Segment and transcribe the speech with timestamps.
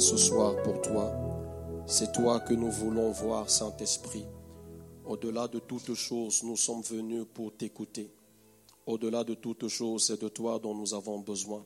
[0.00, 1.12] ce soir pour toi.
[1.86, 4.24] C'est toi que nous voulons voir, Saint-Esprit.
[5.04, 8.10] Au-delà de toutes choses, nous sommes venus pour t'écouter.
[8.86, 11.64] Au-delà de toutes choses, c'est de toi dont nous avons besoin.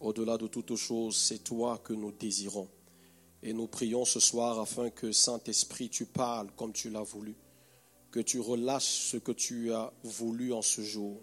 [0.00, 2.68] Au-delà de toutes choses, c'est toi que nous désirons.
[3.42, 7.36] Et nous prions ce soir afin que Saint-Esprit, tu parles comme tu l'as voulu,
[8.10, 11.20] que tu relâches ce que tu as voulu en ce jour,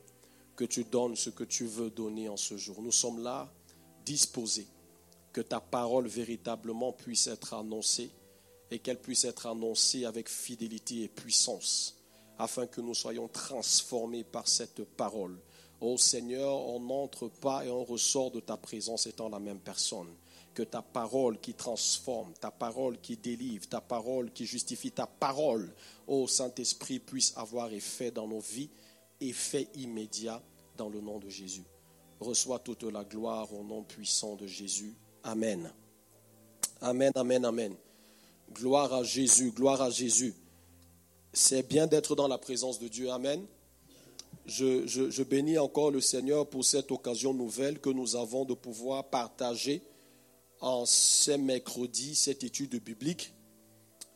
[0.56, 2.82] que tu donnes ce que tu veux donner en ce jour.
[2.82, 3.52] Nous sommes là
[4.06, 4.68] disposés,
[5.32, 8.12] que ta parole véritablement puisse être annoncée
[8.72, 11.98] et qu'elle puisse être annoncée avec fidélité et puissance,
[12.38, 15.40] afin que nous soyons transformés par cette parole.
[15.82, 20.14] Ô Seigneur, on n'entre pas et on ressort de ta présence étant la même personne.
[20.54, 25.74] Que ta parole qui transforme, ta parole qui délivre, ta parole qui justifie, ta parole,
[26.06, 28.70] ô Saint-Esprit, puisse avoir effet dans nos vies,
[29.22, 30.42] effet immédiat
[30.76, 31.64] dans le nom de Jésus.
[32.20, 34.94] Reçois toute la gloire au nom puissant de Jésus.
[35.24, 35.72] Amen.
[36.82, 37.76] Amen, amen, amen.
[38.54, 40.34] Gloire à Jésus, gloire à Jésus.
[41.34, 43.12] C'est bien d'être dans la présence de Dieu.
[43.12, 43.46] Amen.
[44.46, 49.04] Je, je, bénis encore le Seigneur pour cette occasion nouvelle que nous avons de pouvoir
[49.04, 49.82] partager
[50.60, 53.34] en ce mercredi cette étude biblique.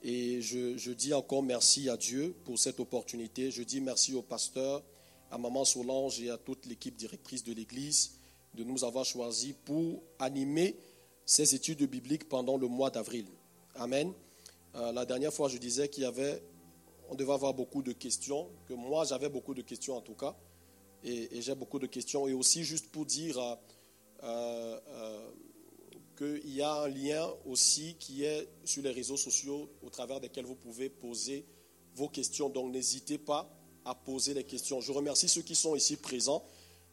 [0.01, 3.51] Et je, je, dis encore merci à Dieu pour cette opportunité.
[3.51, 4.81] Je dis merci au pasteur
[5.29, 8.13] à Maman Solange et à toute l'équipe directrice de l'Église
[8.53, 10.75] de nous avoir choisis pour animer
[11.25, 13.25] ces études bibliques pendant le mois d'avril.
[13.75, 14.13] Amen.
[14.75, 16.43] Euh, la dernière fois, je disais qu'il y avait,
[17.09, 20.35] on devait avoir beaucoup de questions, que moi j'avais beaucoup de questions en tout cas,
[21.03, 22.27] et, j'ai beaucoup de questions.
[22.27, 23.37] Et aussi juste pour dire
[24.23, 25.29] euh, euh,
[26.17, 30.45] qu'il y a un lien aussi qui est sur les réseaux sociaux au travers desquels
[30.45, 31.45] vous pouvez poser
[31.95, 32.49] vos questions.
[32.49, 33.49] Donc n'hésitez pas
[33.85, 34.79] à poser les questions.
[34.81, 36.43] Je remercie ceux qui sont ici présents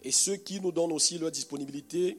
[0.03, 2.19] et ceux qui nous donnent aussi leur disponibilité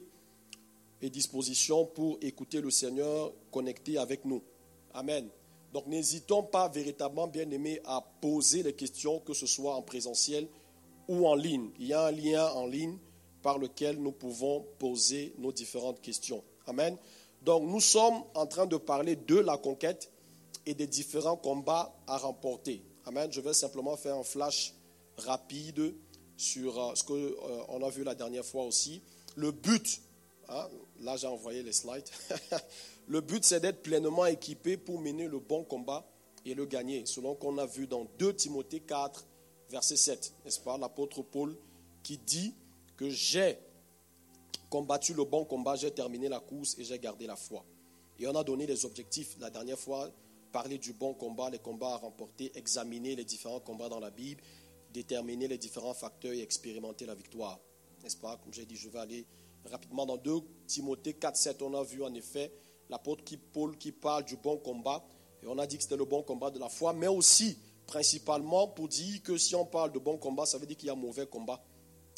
[1.02, 4.42] et disposition pour écouter le Seigneur connecté avec nous.
[4.94, 5.28] Amen.
[5.72, 10.46] Donc n'hésitons pas véritablement, bien aimés, à poser les questions, que ce soit en présentiel
[11.08, 11.70] ou en ligne.
[11.78, 12.98] Il y a un lien en ligne
[13.42, 16.44] par lequel nous pouvons poser nos différentes questions.
[16.66, 16.96] Amen.
[17.42, 20.10] Donc nous sommes en train de parler de la conquête
[20.66, 22.84] et des différents combats à remporter.
[23.06, 23.32] Amen.
[23.32, 24.74] Je vais simplement faire un flash
[25.16, 25.94] rapide
[26.36, 29.02] sur euh, ce qu'on euh, a vu la dernière fois aussi.
[29.36, 30.00] Le but,
[30.48, 30.68] hein,
[31.02, 32.08] là j'ai envoyé les slides,
[33.08, 36.06] le but c'est d'être pleinement équipé pour mener le bon combat
[36.44, 39.26] et le gagner, selon qu'on a vu dans 2 Timothée 4,
[39.70, 41.56] verset 7, n'est-ce pas, l'apôtre Paul
[42.02, 42.54] qui dit
[42.96, 43.58] que j'ai
[44.70, 47.64] combattu le bon combat, j'ai terminé la course et j'ai gardé la foi.
[48.18, 50.10] Et on a donné les objectifs la dernière fois
[50.52, 54.42] parler du bon combat, les combats à remporter, examiner les différents combats dans la Bible,
[54.92, 57.58] déterminer les différents facteurs et expérimenter la victoire.
[58.02, 58.36] N'est-ce pas?
[58.36, 59.26] Comme j'ai dit, je vais aller
[59.70, 60.32] rapidement dans 2
[60.66, 61.62] Timothée 4, 7.
[61.62, 62.52] On a vu en effet
[62.88, 65.04] l'apôtre Paul qui parle du bon combat.
[65.42, 68.68] Et on a dit que c'était le bon combat de la foi, mais aussi principalement
[68.68, 70.94] pour dire que si on parle de bon combat, ça veut dire qu'il y a
[70.94, 71.64] mauvais combat.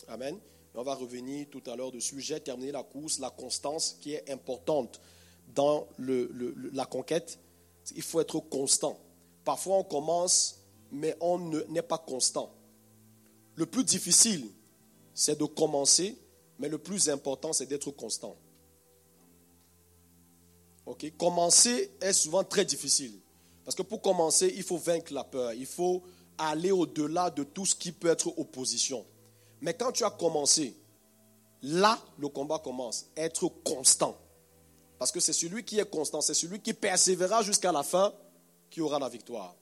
[0.08, 0.36] Amen.
[0.74, 2.20] Et on va revenir tout à l'heure dessus.
[2.20, 5.00] J'ai terminé la course, la constance qui est importante
[5.54, 7.38] dans la conquête
[7.94, 8.98] il faut être constant.
[9.44, 11.38] Parfois, on commence, mais on
[11.68, 12.50] n'est pas constant.
[13.56, 14.48] Le plus difficile,
[15.12, 16.16] c'est de commencer,
[16.58, 18.36] mais le plus important, c'est d'être constant.
[20.86, 23.18] Ok, Commencer est souvent très difficile.
[23.64, 25.54] Parce que pour commencer, il faut vaincre la peur.
[25.54, 26.02] Il faut
[26.36, 29.04] aller au-delà de tout ce qui peut être opposition.
[29.60, 30.76] Mais quand tu as commencé,
[31.62, 33.06] là, le combat commence.
[33.16, 34.16] Être constant.
[34.98, 38.12] Parce que c'est celui qui est constant, c'est celui qui persévérera jusqu'à la fin
[38.70, 39.54] qui aura la victoire.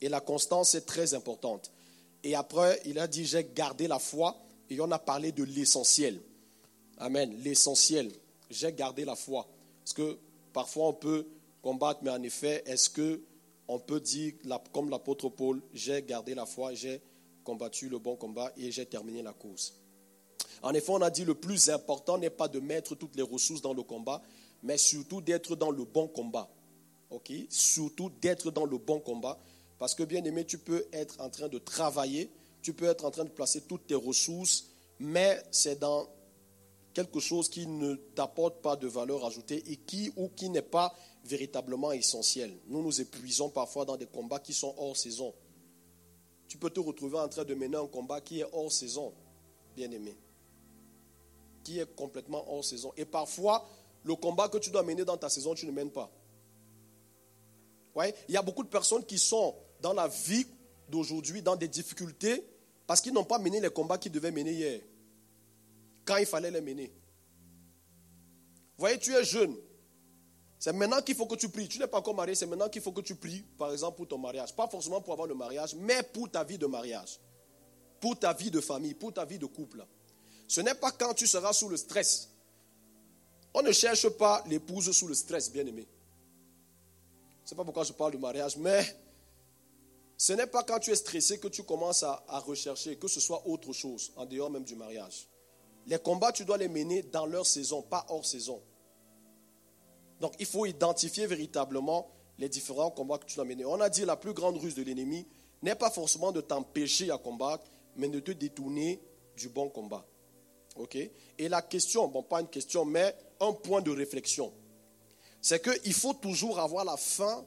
[0.00, 1.70] Et la constance est très importante.
[2.22, 4.36] Et après, il a dit, j'ai gardé la foi
[4.70, 6.20] et on a parlé de l'essentiel.
[6.98, 8.10] Amen, l'essentiel.
[8.50, 9.48] J'ai gardé la foi.
[9.82, 10.18] Parce que
[10.52, 11.26] parfois on peut
[11.62, 13.20] combattre, mais en effet, est-ce que
[13.66, 14.34] on peut dire,
[14.72, 17.00] comme l'apôtre Paul, j'ai gardé la foi, j'ai
[17.44, 19.74] combattu le bon combat et j'ai terminé la course.
[20.62, 23.62] En effet, on a dit le plus important n'est pas de mettre toutes les ressources
[23.62, 24.22] dans le combat,
[24.62, 26.48] mais surtout d'être dans le bon combat.
[27.10, 27.32] OK?
[27.48, 29.38] Surtout d'être dans le bon combat.
[29.78, 32.30] Parce que, bien aimé, tu peux être en train de travailler,
[32.64, 34.64] tu peux être en train de placer toutes tes ressources,
[34.98, 36.08] mais c'est dans
[36.94, 40.92] quelque chose qui ne t'apporte pas de valeur ajoutée et qui ou qui n'est pas
[41.24, 42.56] véritablement essentiel.
[42.66, 45.34] Nous nous épuisons parfois dans des combats qui sont hors saison.
[46.48, 49.12] Tu peux te retrouver en train de mener un combat qui est hors saison,
[49.76, 50.16] bien aimé
[51.64, 52.92] qui est complètement hors saison.
[52.96, 53.66] Et parfois,
[54.04, 56.10] le combat que tu dois mener dans ta saison, tu ne mènes pas.
[57.94, 58.14] Ouais?
[58.28, 60.46] Il y a beaucoup de personnes qui sont dans la vie
[60.90, 62.44] d'aujourd'hui dans des difficultés
[62.86, 64.80] parce qu'ils n'ont pas mené les combats qu'ils devaient mener hier.
[66.04, 66.92] quand il fallait les mener.
[68.76, 69.56] Voyez, tu es jeune.
[70.58, 71.68] C'est maintenant qu'il faut que tu pries.
[71.68, 74.08] Tu n'es pas encore marié, c'est maintenant qu'il faut que tu pries, par exemple, pour
[74.08, 74.54] ton mariage.
[74.54, 77.20] Pas forcément pour avoir le mariage, mais pour ta vie de mariage.
[78.00, 79.84] Pour ta vie de famille, pour ta vie de couple.
[80.48, 82.30] Ce n'est pas quand tu seras sous le stress.
[83.54, 85.86] On ne cherche pas l'épouse sous le stress, bien aimé.
[87.44, 88.84] Ce n'est pas pourquoi je parle de mariage, mais
[90.16, 93.46] ce n'est pas quand tu es stressé que tu commences à, rechercher, que ce soit
[93.46, 95.28] autre chose, en dehors même du mariage.
[95.86, 98.62] Les combats, tu dois les mener dans leur saison, pas hors saison.
[100.20, 103.64] Donc il faut identifier véritablement les différents combats que tu dois mener.
[103.64, 105.26] On a dit la plus grande ruse de l'ennemi
[105.62, 107.66] n'est pas forcément de t'empêcher à combattre,
[107.96, 109.00] mais de te détourner
[109.36, 110.06] du bon combat.
[110.76, 110.96] OK?
[110.96, 114.52] Et la question, bon, pas une question, mais un point de réflexion,
[115.40, 117.44] c'est qu'il faut toujours avoir la fin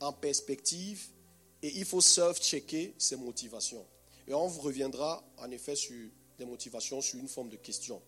[0.00, 1.08] en perspective
[1.62, 3.86] et il faut self-checker ses motivations.
[4.26, 8.00] Et on reviendra en effet sur des motivations sur une forme de question.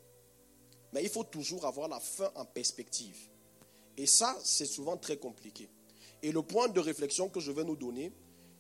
[0.93, 3.16] Mais il faut toujours avoir la fin en perspective.
[3.96, 5.69] Et ça, c'est souvent très compliqué.
[6.22, 8.12] Et le point de réflexion que je vais nous donner,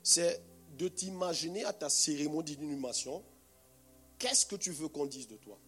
[0.02, 0.42] c'est
[0.76, 3.22] de t'imaginer à ta cérémonie d'inhumation,
[4.18, 5.58] qu'est-ce que tu veux qu'on dise de toi?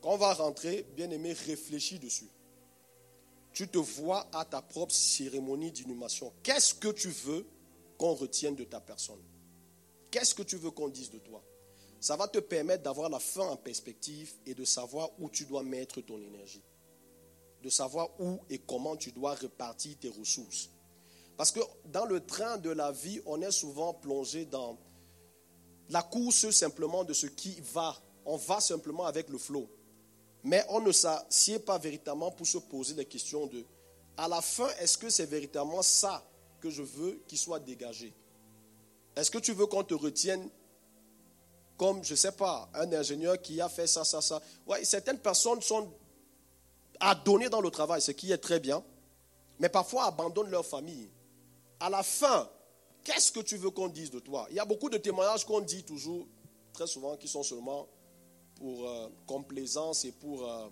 [0.00, 2.28] Quand on va rentrer, bien aimé, réfléchis dessus.
[3.54, 6.32] Tu te vois à ta propre cérémonie d'inhumation.
[6.42, 7.46] Qu'est-ce que tu veux
[7.96, 9.22] qu'on retienne de ta personne?
[10.10, 11.42] Qu'est-ce que tu veux qu'on dise de toi?
[12.00, 15.62] Ça va te permettre d'avoir la fin en perspective et de savoir où tu dois
[15.62, 16.62] mettre ton énergie
[17.64, 20.70] de savoir où et comment tu dois repartir tes ressources.
[21.36, 24.78] Parce que dans le train de la vie, on est souvent plongé dans
[25.88, 27.96] la course simplement de ce qui va.
[28.26, 29.68] On va simplement avec le flot.
[30.44, 33.64] Mais on ne s'assied pas véritablement pour se poser les questions de,
[34.16, 36.22] à la fin, est-ce que c'est véritablement ça
[36.60, 38.14] que je veux qu'il soit dégagé?
[39.16, 40.48] Est-ce que tu veux qu'on te retienne
[41.76, 44.40] comme, je ne sais pas, un ingénieur qui a fait ça, ça, ça?
[44.82, 45.90] Certaines personnes sont
[47.00, 48.84] à donner dans le travail, ce qui est très bien,
[49.58, 51.10] mais parfois abandonnent leur famille.
[51.80, 52.48] À la fin,
[53.02, 54.46] qu'est-ce que tu veux qu'on dise de toi?
[54.50, 56.26] Il y a beaucoup de témoignages qu'on dit toujours,
[56.72, 57.88] très souvent, qui sont seulement
[58.56, 60.68] pour euh, complaisance et pour euh,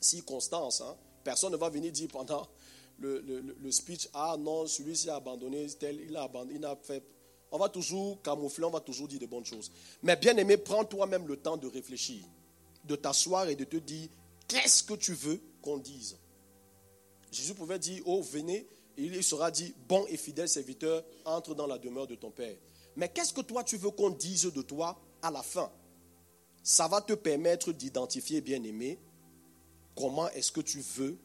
[0.00, 0.80] circonstance.
[0.80, 0.96] Hein.
[1.22, 2.46] Personne ne va venir dire pendant
[2.98, 7.02] le, le, speech, ah non, celui-ci a abandonné, tel, il a abandonné, il a fait...
[7.50, 9.70] On va toujours camoufler, on va toujours dire de bonnes choses.
[10.02, 12.24] Mais bien aimé, prends toi-même le temps de réfléchir,
[12.84, 14.08] de t'asseoir et de te dire,
[14.48, 16.16] Qu'est-ce que tu veux qu'on dise?
[17.30, 21.66] Jésus pouvait dire, oh, venez, et il sera dit, bon et fidèle serviteur, entre dans
[21.66, 22.56] la demeure de ton Père.
[22.96, 25.70] Mais qu'est-ce que toi tu veux qu'on dise de toi à la fin?
[26.64, 28.98] Ça va te permettre d'identifier, bien aimé,
[29.94, 31.16] comment est-ce que tu veux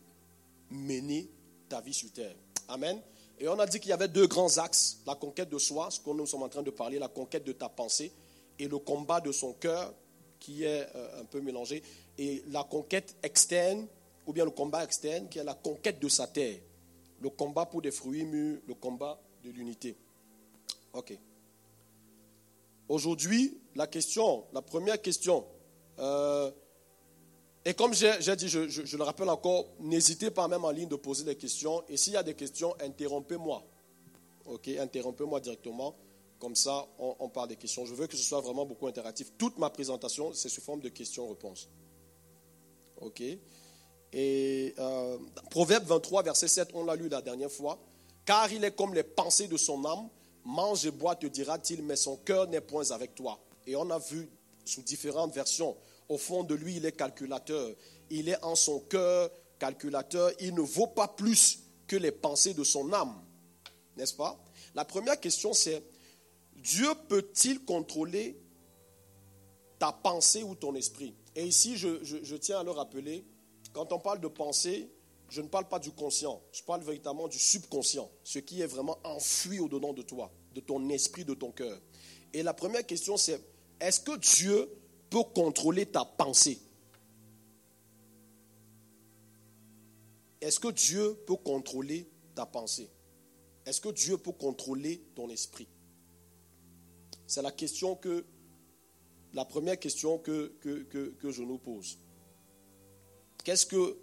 [0.70, 1.30] mener
[1.70, 2.36] ta vie sur terre.
[2.68, 3.02] Amen.
[3.40, 6.00] Et on a dit qu'il y avait deux grands axes, la conquête de soi, ce
[6.02, 8.12] que nous sommes en train de parler, la conquête de ta pensée,
[8.60, 9.94] et le combat de son cœur,
[10.40, 11.84] qui est euh, un peu mélangé
[12.18, 13.88] et la conquête externe,
[14.28, 16.60] ou bien le combat externe, qui est la conquête de sa terre.
[17.22, 19.96] Le combat pour des fruits mûrs, le combat de l'unité.
[20.92, 21.18] Ok.
[22.90, 25.46] Aujourd'hui, la question, la première question,
[26.00, 26.52] euh,
[27.64, 31.24] et comme j'ai dit, je, le rappelle encore, n'hésitez pas même en ligne de poser
[31.24, 31.84] des questions.
[31.88, 33.64] Et s'il y a des questions, interrompez-moi.
[34.46, 35.96] Ok, interrompez-moi directement.
[36.40, 37.86] Comme ça, on, on, parle des questions.
[37.86, 39.32] Je veux que ce soit vraiment beaucoup interactif.
[39.38, 41.70] Toute ma présentation, c'est sous forme de questions-réponses.
[43.00, 43.22] OK
[44.12, 45.18] Et euh,
[45.52, 47.80] Proverbe 23, verset 7, on l'a lu la dernière fois.
[48.26, 50.10] Car il est comme les pensées de son âme.
[50.44, 53.40] Mange et bois, te dira-t-il, mais son cœur n'est point avec toi.
[53.68, 54.30] Et on a vu
[54.66, 55.76] sous différentes versions.
[56.08, 57.76] Au fond de lui, il est calculateur.
[58.10, 60.32] Il est en son cœur calculateur.
[60.40, 63.22] Il ne vaut pas plus que les pensées de son âme.
[63.98, 64.42] N'est-ce pas?
[64.76, 65.84] La première question, c'est
[66.56, 68.40] Dieu peut-il contrôler
[69.78, 71.16] ta pensée ou ton esprit?
[71.36, 73.26] Et ici, je, tiens à le rappeler,
[73.74, 74.90] quand on parle de pensée,
[75.30, 78.98] je ne parle pas du conscient, je parle véritablement du subconscient, ce qui est vraiment
[79.04, 81.80] enfoui au-dedans de toi, de ton esprit, de ton cœur.
[82.34, 83.42] Et la première question, c'est
[83.80, 84.70] est-ce que Dieu
[85.10, 86.60] peut contrôler ta pensée?
[90.42, 92.90] Est-ce que Dieu peut contrôler ta pensée?
[93.66, 95.68] Est-ce que Dieu peut contrôler ton esprit?
[97.28, 98.26] C'est la question que
[99.34, 102.00] la première question que, que, je nous pose.
[103.44, 103.98] Qu'est-ce que,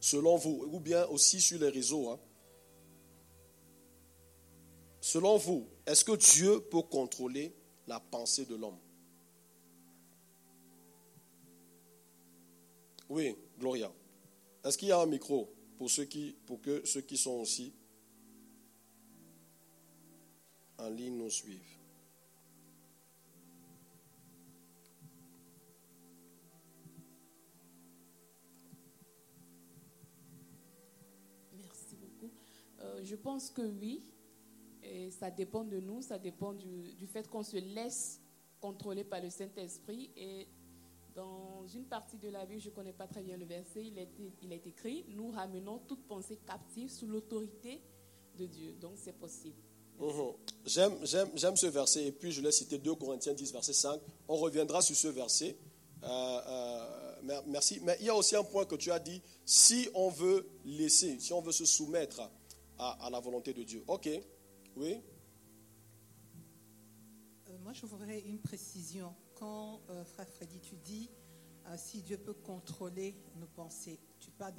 [0.00, 2.20] selon vous, ou bien aussi sur les réseaux, hein,
[5.00, 7.54] selon vous, est-ce que Dieu peut contrôler
[7.86, 8.78] la pensée de l'homme?
[13.08, 13.92] Oui, Gloria.
[14.64, 17.72] Est-ce qu'il y a un micro pour, ceux qui, que ceux qui sont aussi
[20.78, 21.60] en ligne nous suivent?
[31.56, 32.32] Merci beaucoup.
[32.80, 34.02] Euh, je pense que oui,
[34.92, 38.20] et ça dépend de nous, ça dépend du, fait qu'on se laisse
[38.60, 40.10] contrôler par le Saint-Esprit.
[40.16, 40.46] Et
[41.14, 43.98] dans une partie de la Bible, je ne connais pas très bien le verset, il
[43.98, 44.08] est,
[44.42, 47.80] il est écrit, nous ramenons toute pensée captive sous l'autorité
[48.38, 48.74] de Dieu.
[48.80, 49.56] Donc c'est possible.
[50.66, 54.00] J'aime, j'aime, j'aime ce verset et puis je l'ai cité 2 Corinthiens 10, verset 5.
[54.28, 55.56] On reviendra sur ce verset.
[56.02, 57.80] Euh, euh, merci.
[57.82, 61.18] Mais il y a aussi un point que tu as dit, si on veut laisser,
[61.18, 62.20] si on veut se soumettre
[62.78, 63.82] à, à la volonté de Dieu.
[63.86, 64.08] Ok,
[64.76, 65.02] oui.
[67.48, 69.14] Euh, moi, je voudrais une précision.
[69.34, 71.10] Quand, euh, frère Freddy, tu dis,
[71.66, 74.54] euh, si Dieu peut contrôler nos pensées, tu parles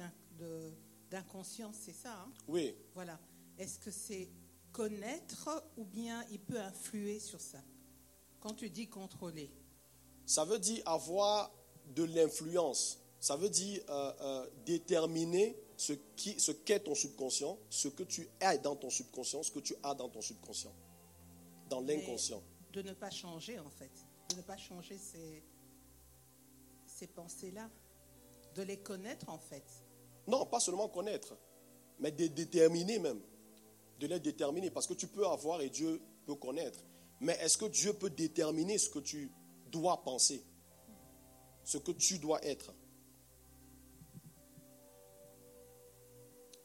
[1.10, 2.32] d'inconscience, c'est ça hein?
[2.46, 2.74] Oui.
[2.94, 3.18] Voilà.
[3.58, 4.28] Est-ce que c'est
[4.72, 7.58] connaître ou bien il peut influer sur ça?
[8.40, 9.50] Quand tu dis contrôler.
[10.26, 11.52] Ça veut dire avoir
[11.94, 12.98] de l'influence.
[13.18, 13.82] Ça veut dire
[14.64, 19.52] déterminer ce qui, ce qu'est ton subconscient, ce que tu as dans ton subconscient, ce
[19.52, 20.74] que tu as dans ton subconscient,
[21.70, 22.42] dans l'inconscient.
[22.72, 23.92] De ne pas changer, en fait.
[24.28, 25.44] De ne pas changer ces,
[26.84, 27.70] ces pensées-là.
[28.56, 29.62] De les connaître, en fait.
[30.26, 31.38] Non, pas seulement connaître,
[32.00, 33.20] mais de déterminer même.
[34.00, 34.72] De les déterminer.
[34.72, 36.80] Parce que tu peux avoir et Dieu peut connaître.
[37.20, 39.30] Mais est-ce que Dieu peut déterminer ce que tu
[39.70, 40.44] dois penser
[41.62, 42.74] Ce que tu dois être?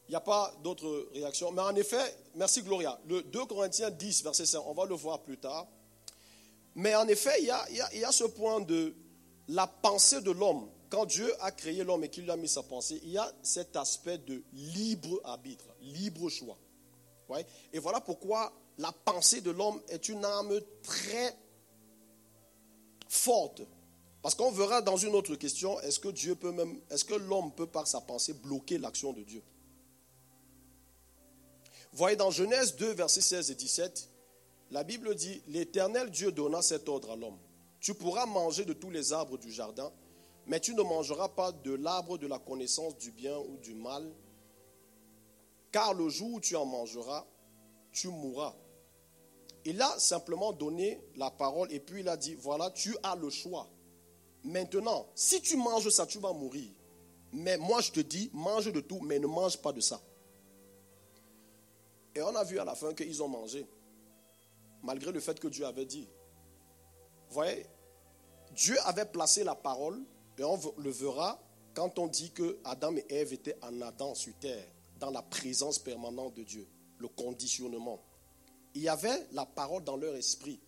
[0.08, 1.50] Il n'y a pas d'autres réactions.
[1.52, 2.98] Mais en effet, merci Gloria.
[3.08, 5.66] Le 2 Corinthiens 10, verset 5, on va le voir plus tard.
[6.74, 8.94] Mais en effet, il y a, ce point de
[9.48, 10.68] la pensée de l'homme.
[10.90, 13.32] Quand Dieu a créé l'homme et qu'il lui a mis sa pensée, il y a
[13.42, 16.58] cet aspect de libre arbitre, libre choix.
[17.72, 21.34] Et voilà pourquoi la pensée de l'homme est une arme très
[23.08, 23.62] forte.
[24.22, 27.52] Parce qu'on verra dans une autre question, est-ce que Dieu peut même, est-ce que l'homme
[27.52, 29.42] peut par sa pensée bloquer l'action de Dieu?
[31.94, 34.10] Voyez dans Genèse 2, versets 16 et 17,
[34.72, 37.38] la Bible dit, l'Éternel Dieu donna cet ordre à l'homme.
[37.78, 39.92] Tu pourras manger de tous les arbres du jardin,
[40.48, 44.12] mais tu ne mangeras pas de l'arbre de la connaissance du bien ou du mal,
[45.70, 47.24] car le jour où tu en mangeras,
[47.92, 48.56] tu mourras.
[49.64, 53.30] Il a simplement donné la parole et puis il a dit, voilà, tu as le
[53.30, 53.70] choix.
[54.42, 56.72] Maintenant, si tu manges ça, tu vas mourir.
[57.32, 60.02] Mais moi, je te dis, mange de tout, mais ne mange pas de ça.
[62.14, 63.66] Et on a vu à la fin qu'ils ont mangé,
[64.82, 66.08] malgré le fait que Dieu avait dit.
[67.28, 67.66] Vous voyez,
[68.52, 70.00] Dieu avait placé la parole,
[70.38, 71.40] et on le verra
[71.74, 74.66] quand on dit que Adam et Ève étaient en Adam sur terre,
[75.00, 76.68] dans la présence permanente de Dieu,
[76.98, 78.00] le conditionnement.
[78.74, 80.60] Il y avait la parole dans leur esprit,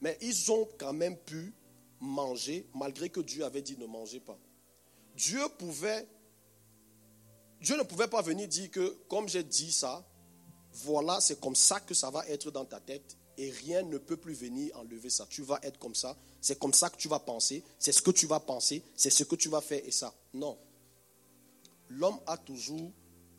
[0.00, 1.52] mais ils ont quand même pu
[2.00, 4.38] manger, malgré que Dieu avait dit ne mangez pas.
[5.16, 6.06] Dieu pouvait,
[7.60, 10.04] Dieu ne pouvait pas venir dire que, comme j'ai dit ça,
[10.72, 14.16] voilà, c'est comme ça que ça va être dans ta tête et rien ne peut
[14.16, 15.26] plus venir enlever ça.
[15.28, 18.10] Tu vas être comme ça, c'est comme ça que tu vas penser, c'est ce que
[18.10, 20.14] tu vas penser, c'est ce que tu vas faire et ça.
[20.34, 20.58] Non.
[21.88, 22.90] L'homme a toujours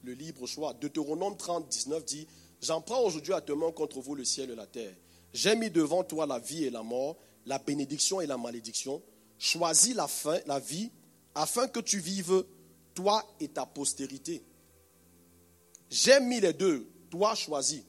[0.04, 0.74] le libre choix.
[0.74, 2.28] Deutéronome 30, 19 dit
[2.62, 4.96] J'en prends aujourd'hui à main contre vous le ciel et la terre.
[5.34, 9.02] J'ai mis devant toi la vie et la mort, la bénédiction et la malédiction.
[9.40, 10.92] Choisis la vie
[11.36, 12.46] afin que tu vives,
[12.94, 14.44] toi et ta postérité.
[15.90, 17.84] J'ai mis les deux, toi choisis.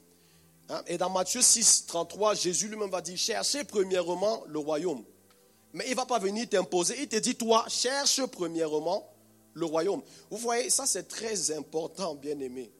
[0.68, 0.82] Hein?
[0.86, 5.02] Et dans Matthieu 6, 33, Jésus lui-même va dire, cherchez premièrement le royaume.
[5.72, 9.10] Mais il ne va pas venir t'imposer, il te dit, toi, cherche premièrement
[9.54, 10.02] le royaume.
[10.30, 12.70] Vous voyez, ça c'est très important, bien aimé.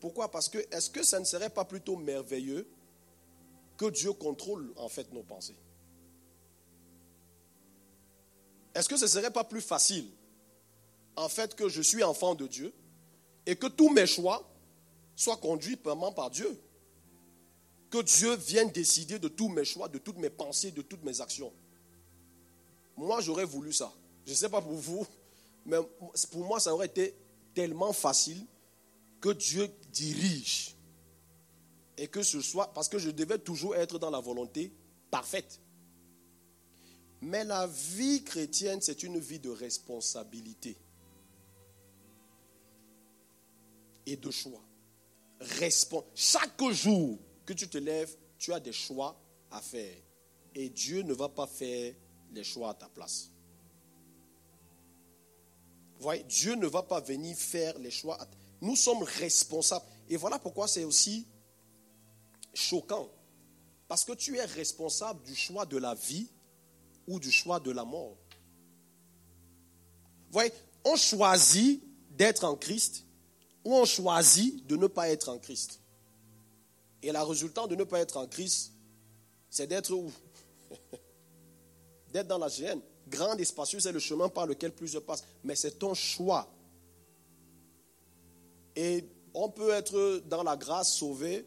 [0.00, 0.30] Pourquoi?
[0.30, 2.68] Parce que est-ce que ça ne serait pas plutôt merveilleux
[3.78, 5.56] que Dieu contrôle en fait nos pensées?
[8.74, 10.10] Est-ce que ce ne serait pas plus facile
[11.16, 12.74] en fait que je suis enfant de Dieu
[13.46, 14.46] et que tous mes choix
[15.16, 16.58] soient conduits vraiment par Dieu
[17.90, 21.20] Que Dieu vienne décider de tous mes choix, de toutes mes pensées, de toutes mes
[21.20, 21.52] actions.
[22.96, 23.92] Moi, j'aurais voulu ça.
[24.24, 25.06] Je ne sais pas pour vous,
[25.66, 25.76] mais
[26.30, 27.14] pour moi, ça aurait été
[27.54, 28.44] tellement facile
[29.20, 30.74] que Dieu dirige
[31.96, 34.72] et que ce soit, parce que je devais toujours être dans la volonté
[35.10, 35.60] parfaite.
[37.20, 40.76] Mais la vie chrétienne, c'est une vie de responsabilité
[44.06, 44.60] et de choix.
[45.58, 49.20] Respon Chaque jour que tu te lèves, tu as des choix
[49.50, 49.96] à faire.
[50.54, 51.94] Et Dieu ne va pas faire
[52.32, 53.30] les choix à ta place.
[55.98, 58.18] Voyez, Dieu ne va pas venir faire les choix.
[58.60, 59.84] Nous sommes responsables.
[60.08, 61.26] Et voilà pourquoi c'est aussi
[62.52, 63.10] choquant.
[63.88, 66.28] Parce que tu es responsable du choix de la vie
[67.06, 68.16] ou du choix de la mort.
[70.26, 70.52] Vous voyez,
[70.84, 73.03] on choisit d'être en Christ
[73.64, 75.80] où on choisit de ne pas être en Christ.
[77.02, 78.72] Et la résultante de ne pas être en Christ,
[79.50, 80.10] c'est d'être où?
[82.12, 82.78] D'être dans la GN.
[83.08, 85.24] Grande et spacieuse, c'est le chemin par lequel plusieurs passent.
[85.42, 86.48] Mais c'est ton choix.
[88.76, 89.04] Et
[89.34, 91.46] on peut être dans la grâce sauvé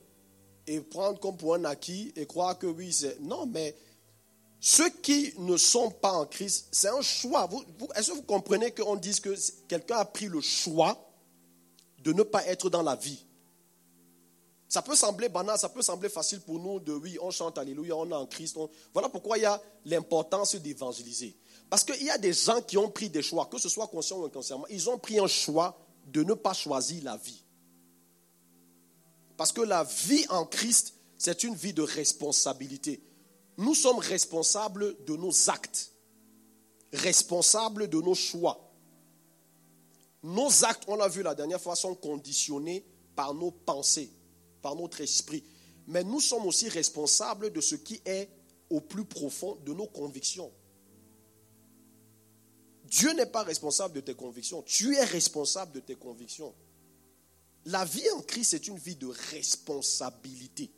[0.67, 3.19] et prendre comme pour un acquis et croire que oui, c'est.
[3.21, 3.75] Non, mais
[4.59, 7.49] ceux qui ne sont pas en Christ, c'est un choix.
[7.95, 9.33] Est-ce que vous comprenez qu'on dise que
[9.67, 11.06] quelqu'un a pris le choix
[12.03, 13.25] de ne pas être dans la vie
[14.69, 17.95] Ça peut sembler banal, ça peut sembler facile pour nous de oui, on chante Alléluia,
[17.95, 18.57] on est en Christ.
[18.93, 21.37] Voilà pourquoi il y a l'importance d'évangéliser.
[21.69, 24.17] Parce qu'il y a des gens qui ont pris des choix, que ce soit conscient
[24.17, 27.43] ou inconsciemment, ils ont pris un choix de ne pas choisir la vie.
[29.35, 33.01] Parce que la vie en Christ, c'est une vie de responsabilité.
[33.57, 35.91] Nous sommes responsables de nos actes,
[36.93, 38.66] responsables de nos choix.
[40.27, 44.11] Nos actes, on l'a vu la dernière fois, sont conditionnés par nos pensées,
[44.61, 45.41] par notre esprit.
[45.87, 48.29] Mais nous sommes aussi responsables de ce qui est
[48.69, 50.51] au plus profond de nos convictions.
[52.83, 56.53] Dieu n'est pas responsable de tes convictions, tu es responsable de tes convictions.
[57.63, 60.69] La vie en Christ est une vie de responsabilité.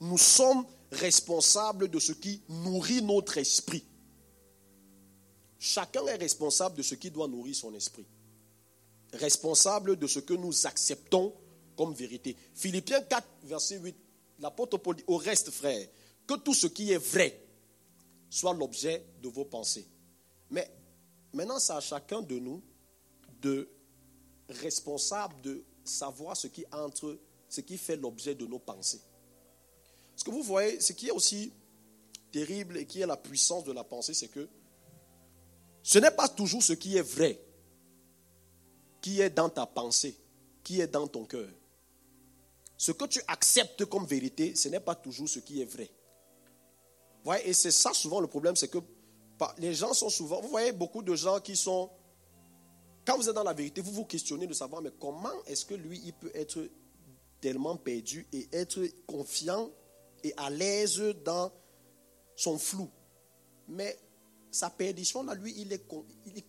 [0.00, 3.84] Nous sommes responsables de ce qui nourrit notre esprit.
[5.64, 8.04] Chacun est responsable de ce qui doit nourrir son esprit.
[9.12, 11.32] Responsable de ce que nous acceptons
[11.76, 12.36] comme vérité.
[12.52, 13.96] Philippiens 4, verset 8,
[14.40, 15.86] l'apôtre Paul dit, au reste, frère,
[16.26, 17.40] que tout ce qui est vrai
[18.28, 19.86] soit l'objet de vos pensées.
[20.50, 20.68] Mais
[21.32, 22.60] maintenant, c'est à chacun de nous
[23.40, 23.68] de
[24.48, 29.00] responsable de savoir ce qui entre, ce qui fait l'objet de nos pensées.
[30.16, 31.52] Ce que vous voyez, ce qui est aussi
[32.32, 34.48] terrible et qui est la puissance de la pensée, c'est que
[35.82, 37.40] ce n'est pas toujours ce qui est vrai,
[39.00, 40.16] qui est dans ta pensée,
[40.62, 41.48] qui est dans ton cœur.
[42.76, 45.90] Ce que tu acceptes comme vérité, ce n'est pas toujours ce qui est vrai.
[47.24, 48.78] voyez, et c'est ça souvent le problème, c'est que
[49.58, 51.90] les gens sont souvent, vous voyez beaucoup de gens qui sont
[53.04, 55.74] quand vous êtes dans la vérité, vous vous questionnez de savoir, mais comment est-ce que
[55.74, 56.68] lui, il peut être
[57.40, 59.70] tellement perdu et être confiant
[60.22, 61.50] et à l'aise dans
[62.36, 62.88] son flou?
[63.66, 63.98] Mais
[64.52, 65.82] sa perdition, là, lui, il est,
[66.26, 66.44] il.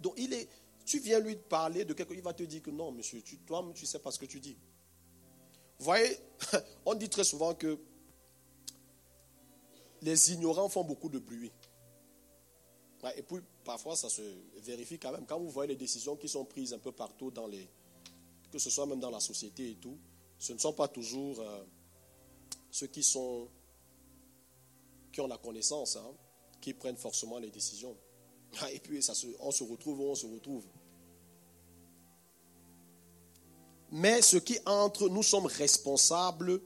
[0.00, 0.48] Donc, il est,
[0.84, 3.38] tu viens lui parler de quelque chose, il va te dire que non, monsieur, tu,
[3.38, 4.56] toi, tu ne sais pas ce que tu dis.
[5.78, 6.16] Vous voyez,
[6.86, 7.78] on dit très souvent que
[10.02, 11.50] les ignorants font beaucoup de bruit.
[13.16, 14.22] Et puis, parfois, ça se
[14.62, 15.26] vérifie quand même.
[15.26, 17.68] Quand vous voyez les décisions qui sont prises un peu partout, dans les,
[18.50, 19.96] que ce soit même dans la société et tout,
[20.38, 21.64] ce ne sont pas toujours euh,
[22.70, 23.48] ceux qui, sont,
[25.12, 26.14] qui ont la connaissance, hein,
[26.60, 27.96] qui prennent forcément les décisions.
[28.72, 30.64] Et puis, ça se, on se retrouve où on se retrouve.
[33.92, 36.60] Mais ce qui entre, nous sommes responsables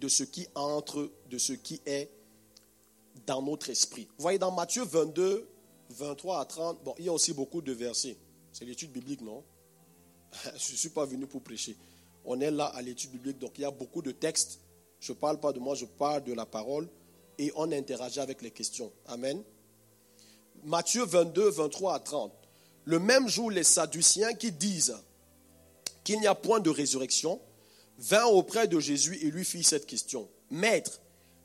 [0.00, 2.10] de ce qui entre, de ce qui est
[3.26, 4.06] dans notre esprit.
[4.16, 5.48] Vous voyez, dans Matthieu 22,
[5.90, 8.16] 23 à 30, bon, il y a aussi beaucoup de versets.
[8.52, 9.42] C'est l'étude biblique, non?
[10.44, 11.76] Je ne suis pas venu pour prêcher.
[12.24, 14.60] On est là à l'étude biblique, donc il y a beaucoup de textes.
[15.00, 16.88] Je ne parle pas de moi, je parle de la parole
[17.38, 18.92] et on interagit avec les questions.
[19.06, 19.42] Amen.
[20.64, 22.32] Matthieu 22, 23 à 30.
[22.84, 24.96] Le même jour, les Sadduciens qui disent
[26.04, 27.40] qu'il n'y a point de résurrection
[27.98, 30.28] vinrent auprès de Jésus et lui fit cette question.
[30.50, 31.00] Maître,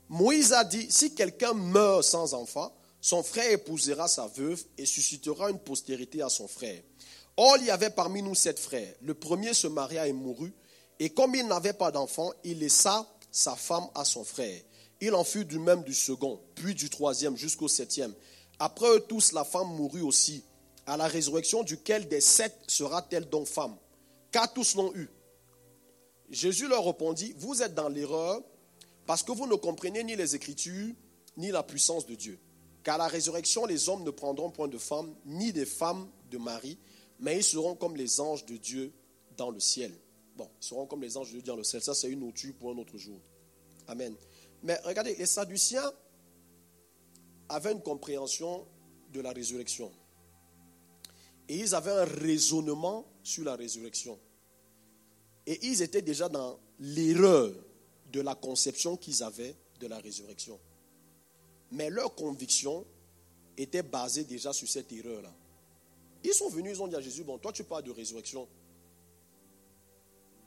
[0.08, 5.50] Moïse a dit, si quelqu'un meurt sans enfant, son frère épousera sa veuve et suscitera
[5.50, 6.82] une postérité à son frère.
[7.36, 8.92] Or, il y avait parmi nous sept frères.
[9.00, 10.52] Le premier se maria et mourut,
[10.98, 14.60] et comme il n'avait pas d'enfant, il laissa sa femme à son frère.
[15.00, 18.12] Il en fut du même du second, puis du troisième jusqu'au septième.
[18.58, 20.44] Après eux tous, la femme mourut aussi.
[20.86, 23.76] À la résurrection duquel des sept sera-t-elle donc femme?
[24.30, 25.08] Car tous l'ont eu.
[26.30, 28.42] Jésus leur répondit, vous êtes dans l'erreur
[29.06, 30.94] parce que vous ne comprenez ni les Écritures,
[31.36, 32.38] ni la puissance de Dieu.
[32.84, 36.38] Car à la résurrection, les hommes ne prendront point de femmes, ni des femmes de
[36.38, 36.78] mari,
[37.18, 38.92] mais ils seront comme les anges de Dieu
[39.36, 39.92] dans le ciel.
[40.36, 41.82] Bon, ils seront comme les anges de Dieu dans le ciel.
[41.82, 43.18] Ça, c'est une autre pour un autre jour.
[43.88, 44.14] Amen.
[44.62, 45.92] Mais regardez, les Sadduciens
[47.48, 48.66] avaient une compréhension
[49.12, 49.90] de la résurrection.
[51.48, 54.18] Et ils avaient un raisonnement sur la résurrection.
[55.46, 57.52] Et ils étaient déjà dans l'erreur
[58.12, 60.60] de la conception qu'ils avaient de la résurrection.
[61.72, 62.86] Mais leur conviction
[63.56, 65.32] était basée déjà sur cette erreur-là.
[66.22, 68.46] Ils sont venus, ils ont dit à Jésus, bon, toi tu parles de résurrection.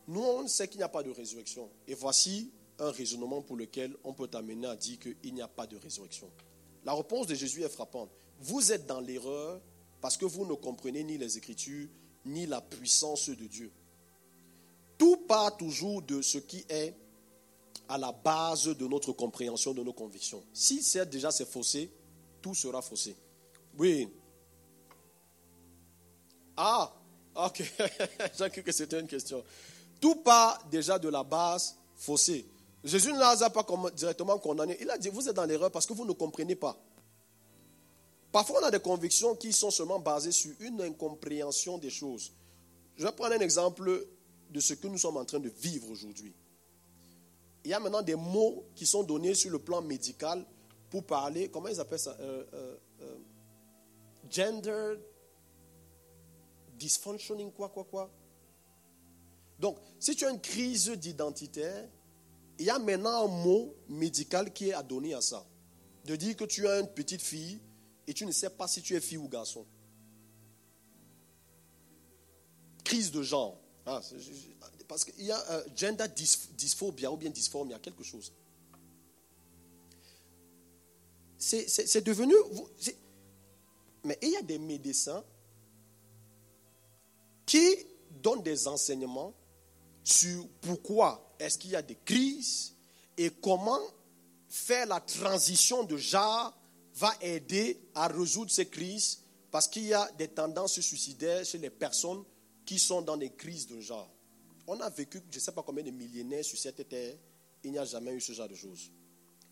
[0.07, 1.69] Nous, on sait qu'il n'y a pas de résurrection.
[1.87, 5.67] Et voici un raisonnement pour lequel on peut t'amener à dire qu'il n'y a pas
[5.67, 6.29] de résurrection.
[6.85, 8.09] La réponse de Jésus est frappante.
[8.39, 9.61] Vous êtes dans l'erreur
[10.01, 11.87] parce que vous ne comprenez ni les Écritures,
[12.25, 13.71] ni la puissance de Dieu.
[14.97, 16.93] Tout part toujours de ce qui est
[17.87, 20.43] à la base de notre compréhension, de nos convictions.
[20.53, 21.91] Si c'est déjà c'est faussé,
[22.41, 23.15] tout sera faussé.
[23.77, 24.09] Oui.
[26.55, 26.93] Ah,
[27.35, 27.63] ok.
[28.37, 29.43] J'ai cru que c'était une question.
[29.99, 32.45] Tout part déjà de la base faussée.
[32.83, 33.65] Jésus ne l'a pas
[33.95, 34.77] directement condamné.
[34.81, 36.77] Il a dit, vous êtes dans l'erreur parce que vous ne comprenez pas.
[38.31, 42.33] Parfois, on a des convictions qui sont seulement basées sur une incompréhension des choses.
[42.97, 44.07] Je vais prendre un exemple
[44.49, 46.33] de ce que nous sommes en train de vivre aujourd'hui.
[47.63, 50.45] Il y a maintenant des mots qui sont donnés sur le plan médical
[50.89, 53.17] pour parler, comment ils appellent ça euh, euh, euh,
[54.29, 54.95] Gender
[56.77, 58.09] dysfunctioning, quoi, quoi, quoi.
[59.59, 61.69] Donc, si tu as une crise d'identité,
[62.63, 65.45] il y a maintenant un mot médical qui est à donner à ça.
[66.05, 67.59] De dire que tu as une petite fille
[68.07, 69.65] et tu ne sais pas si tu es fille ou garçon.
[72.85, 73.59] Crise de genre.
[73.85, 73.99] Ah,
[74.87, 76.05] parce qu'il y a un gender
[76.55, 78.31] dysphobia ou bien dysphoria, quelque chose.
[81.37, 82.33] C'est devenu.
[84.05, 85.21] Mais il y a des médecins
[87.45, 87.75] qui
[88.21, 89.33] donnent des enseignements
[90.01, 92.73] sur pourquoi est-ce qu'il y a des crises
[93.17, 93.79] et comment
[94.49, 96.53] faire la transition de genre
[96.95, 99.19] va aider à résoudre ces crises?
[99.51, 102.23] Parce qu'il y a des tendances suicidaires chez les personnes
[102.65, 104.09] qui sont dans des crises de genre.
[104.65, 107.15] On a vécu, je ne sais pas combien de millénaires sur cette terre,
[107.63, 108.89] il n'y a jamais eu ce genre de choses.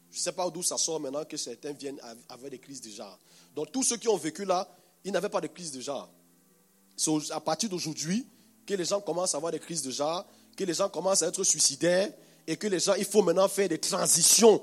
[0.10, 2.90] Je ne sais pas d'où ça sort maintenant que certains viennent avec des crises de
[2.90, 3.20] genre.
[3.56, 4.68] Donc tous ceux qui ont vécu là,
[5.04, 6.12] ils n'avaient pas de crise de genre.
[6.98, 8.28] C'est à partir d'aujourd'hui
[8.66, 10.26] que les gens commencent à avoir des crises de genre,
[10.62, 12.14] que les gens commencent à être suicidaires
[12.46, 14.62] et que les gens, il faut maintenant faire des transitions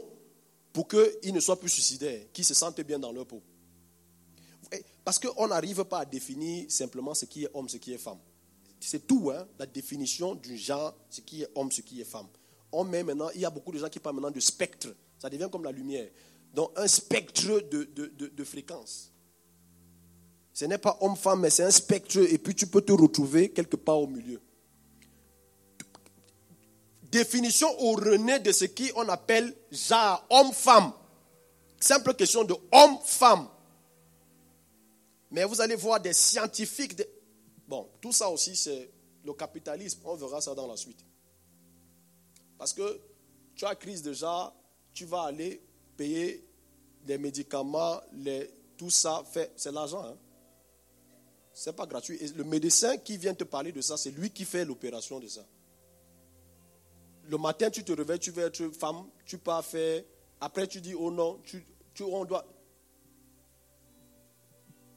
[0.73, 3.43] pour qu'ils ne soient plus suicidaires, qu'ils se sentent bien dans leur peau.
[5.05, 8.19] Parce qu'on n'arrive pas à définir simplement ce qui est homme, ce qui est femme.
[8.79, 12.29] C'est tout, hein, la définition du genre, ce qui est homme, ce qui est femme.
[12.71, 14.95] On met maintenant, il y a beaucoup de gens qui parlent maintenant de spectre.
[15.19, 16.09] Ça devient comme la lumière.
[16.55, 19.11] Donc un spectre de, de, de, de fréquence.
[20.53, 23.77] Ce n'est pas homme-femme, mais c'est un spectre et puis tu peux te retrouver quelque
[23.77, 24.41] part au milieu.
[27.11, 30.93] Définition au rené de ce qu'on appelle genre, homme-femme.
[31.81, 33.49] Simple question de homme-femme.
[35.31, 37.03] Mais vous allez voir des scientifiques.
[37.67, 38.91] Bon, tout ça aussi, c'est
[39.25, 40.01] le capitalisme.
[40.05, 41.05] On verra ça dans la suite.
[42.59, 43.01] Parce que
[43.55, 44.55] tu as crise de genre,
[44.93, 45.63] tu vas aller
[45.97, 46.45] payer
[47.07, 49.25] les médicaments, les, tout ça,
[49.57, 50.05] c'est l'argent.
[50.05, 50.17] Hein?
[51.53, 52.17] Ce n'est pas gratuit.
[52.21, 55.27] Et le médecin qui vient te parler de ça, c'est lui qui fait l'opération de
[55.27, 55.45] ça.
[57.29, 60.03] Le matin, tu te réveilles, tu veux être femme, tu pars faire.
[60.41, 61.63] Après, tu dis, oh non, tu,
[62.03, 62.47] on doit.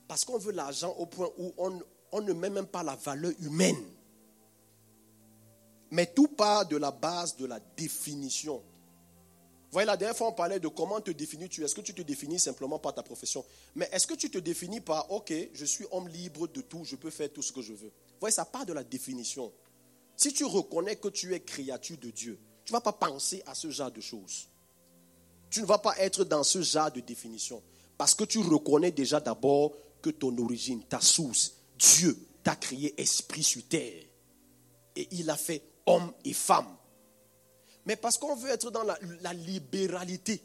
[0.07, 3.83] Parce qu'on veut l'argent au point où on, ne met même pas la valeur humaine.
[5.91, 8.55] Mais tout part de la base de la définition.
[8.59, 11.65] Vous voyez, la dernière fois, on parlait de comment te définis-tu.
[11.65, 13.43] Est-ce que tu te définis simplement par ta profession?
[13.75, 16.95] Mais est-ce que tu te définis par, OK, je suis homme libre de tout, je
[16.95, 17.87] peux faire tout ce que je veux?
[17.89, 19.51] Vous voyez, ça part de la définition.
[20.21, 23.55] Si tu reconnais que tu es créature de Dieu, tu ne vas pas penser à
[23.55, 24.49] ce genre de choses.
[25.49, 27.63] Tu ne vas pas être dans ce genre de définition.
[27.97, 33.41] Parce que tu reconnais déjà d'abord que ton origine, ta source, Dieu t'a créé esprit
[33.41, 34.03] sur terre.
[34.95, 36.69] Et il a fait homme et femme.
[37.87, 40.43] Mais parce qu'on veut être dans la, libéralité,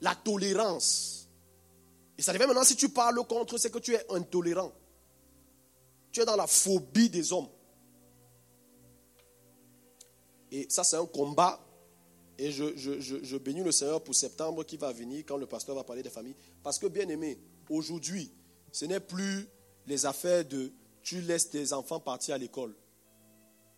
[0.00, 1.28] la tolérance.
[2.16, 4.70] Et ça devient maintenant, si tu parles contre, c'est que tu es intolérant.
[6.12, 7.48] Tu es dans la phobie des hommes.
[10.52, 11.58] Et ça, c'est un combat.
[12.38, 15.82] Et je, je, bénis le Seigneur pour septembre qui va venir quand le pasteur va
[15.82, 16.36] parler des familles.
[16.62, 17.38] Parce que, bien aimé,
[17.68, 18.30] Aujourd'hui,
[18.70, 19.48] ce n'est plus
[19.86, 22.74] les affaires de tu laisses tes enfants partir à l'école.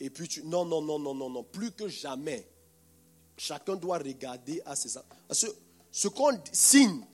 [0.01, 0.43] Et puis tu.
[0.43, 1.45] Non, non, non, non, non, non.
[1.45, 2.47] Plus que jamais,
[3.37, 5.07] chacun doit regarder à ses enfants.
[5.31, 5.47] Ce,
[5.91, 7.05] ce qu'on signe,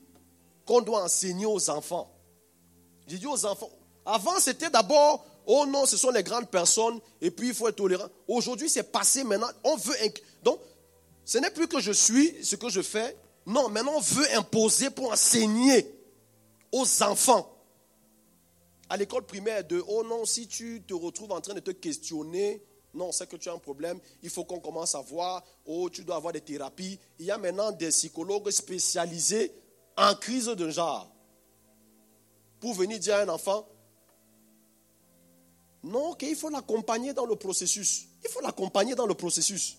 [0.65, 2.11] qu'on doit enseigner aux enfants.
[3.07, 3.71] J'ai dit aux enfants.
[4.05, 7.77] Avant, c'était d'abord, oh non, ce sont les grandes personnes, et puis il faut être
[7.77, 8.09] tolérant.
[8.29, 9.51] Aujourd'hui, c'est passé maintenant.
[9.65, 9.95] On veut.
[10.43, 10.59] Donc,
[11.25, 13.17] ce n'est plus que je suis, ce que je fais.
[13.47, 15.87] Non, maintenant, on veut imposer pour enseigner
[16.73, 17.57] aux enfants.
[18.89, 22.63] À l'école primaire, de oh non, si tu te retrouves en train de te questionner,
[22.93, 26.03] non, c'est que tu as un problème, il faut qu'on commence à voir, oh, tu
[26.03, 26.99] dois avoir des thérapies.
[27.19, 29.53] Il y a maintenant des psychologues spécialisés
[29.97, 31.09] en crise de genre.
[32.59, 33.67] Pour venir dire à un enfant,
[35.83, 38.07] non, qu'il faut l'accompagner dans le processus.
[38.23, 39.79] Il faut l'accompagner dans le processus.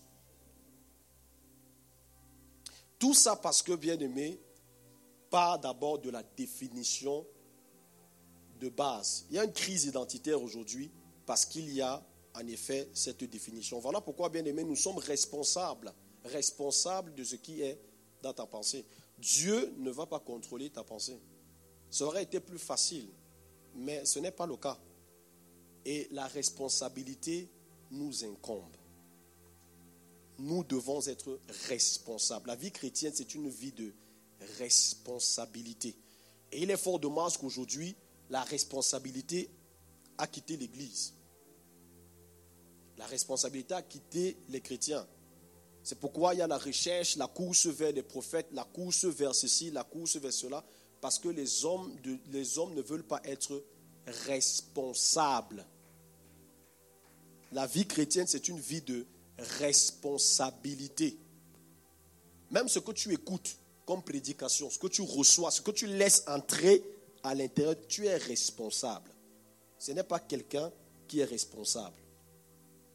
[2.97, 4.39] Tout ça parce que, bien aimé,
[5.29, 7.25] part d'abord de la définition
[8.59, 9.25] de base.
[9.29, 10.91] Il y a une crise identitaire aujourd'hui
[11.25, 12.03] parce qu'il y a
[12.35, 13.79] en effet cette définition.
[13.79, 15.93] Voilà pourquoi, bien aimé, nous sommes responsables,
[16.25, 17.79] responsables de ce qui est
[18.21, 18.85] dans ta pensée.
[19.17, 21.19] Dieu ne va pas contrôler ta pensée.
[21.89, 23.09] Ça aurait été plus facile,
[23.75, 24.79] mais ce n'est pas le cas.
[25.85, 27.49] Et la responsabilité
[27.89, 28.75] nous incombe.
[30.37, 32.47] Nous devons être responsables.
[32.47, 33.93] La vie chrétienne, c'est une vie de
[34.57, 35.95] responsabilité.
[36.51, 37.95] Et il est fort dommage qu'aujourd'hui,
[38.29, 39.49] la responsabilité
[40.17, 41.13] a quitté l'Église.
[42.97, 45.05] La responsabilité a quitté les chrétiens.
[45.83, 49.33] C'est pourquoi il y a la recherche, la course vers les prophètes, la course vers
[49.33, 50.63] ceci, la course vers cela,
[50.99, 51.95] parce que les hommes,
[52.27, 53.63] les hommes ne veulent pas être
[54.07, 55.65] responsables.
[57.51, 59.05] La vie chrétienne, c'est une vie de
[59.59, 61.17] responsabilité.
[62.49, 66.23] Même ce que tu écoutes comme prédication, ce que tu reçois, ce que tu laisses
[66.27, 66.83] entrer
[67.23, 69.11] à l'intérieur, tu es responsable.
[69.77, 70.71] Ce n'est pas quelqu'un
[71.07, 71.95] qui est responsable.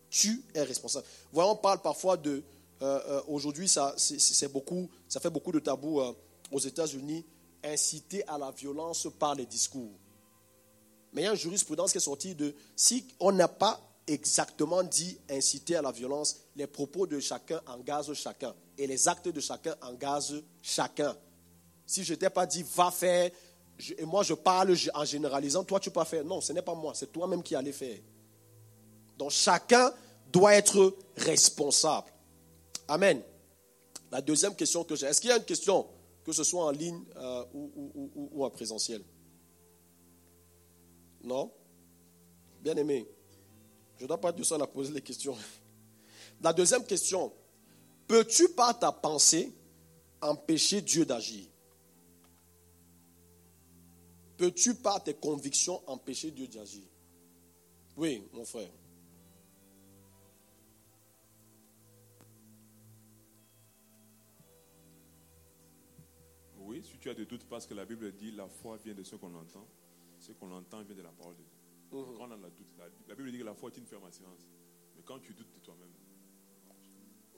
[0.09, 1.07] Tu es responsable.
[1.33, 2.43] Voyons, on parle parfois de.
[2.83, 6.13] Euh, euh, aujourd'hui, ça, c'est beaucoup, ça fait beaucoup de tabou euh,
[6.53, 7.25] aux États-Unis,
[7.65, 9.99] inciter à la violence par les discours.
[11.13, 14.83] Mais il y a une jurisprudence qui est sortie de si on n'a pas exactement
[14.83, 19.41] dit inciter à la violence, les propos de chacun engagent chacun et les actes de
[19.41, 21.17] chacun engagent chacun.
[21.87, 23.31] Si je t'ai pas dit va faire,
[23.99, 26.25] et moi je parle en généralisant, toi tu peux faire.
[26.25, 27.99] Non, ce n'est pas moi, c'est toi-même qui allais faire.
[29.17, 29.93] Donc chacun
[30.33, 32.09] doit être responsable.
[32.89, 33.23] Amen.
[34.11, 35.87] La deuxième question que j'ai, est-ce qu'il y a une question,
[36.25, 39.03] que ce soit en ligne euh, ou en présentiel?
[41.27, 41.53] Non?
[42.63, 43.07] Bien aimé.
[43.97, 45.37] Je ne dois pas être seul à poser les questions.
[46.41, 47.33] La deuxième question,
[48.07, 49.53] peux-tu par ta pensée
[50.21, 51.47] empêcher Dieu d'agir?
[54.37, 56.85] Peux-tu par tes convictions empêcher Dieu d'agir?
[57.97, 58.71] Oui, mon frère.
[66.59, 69.03] Oui, si tu as des doutes, parce que la Bible dit la foi vient de
[69.03, 69.67] ce qu'on entend,
[70.19, 71.53] ce qu'on entend vient de la parole de Dieu.
[71.93, 72.17] Mhm.
[72.19, 74.47] Quand on a la doute, la, Bible dit que la foi est une ferme assurance.
[74.97, 75.93] Mais quand tu doutes de toi-même.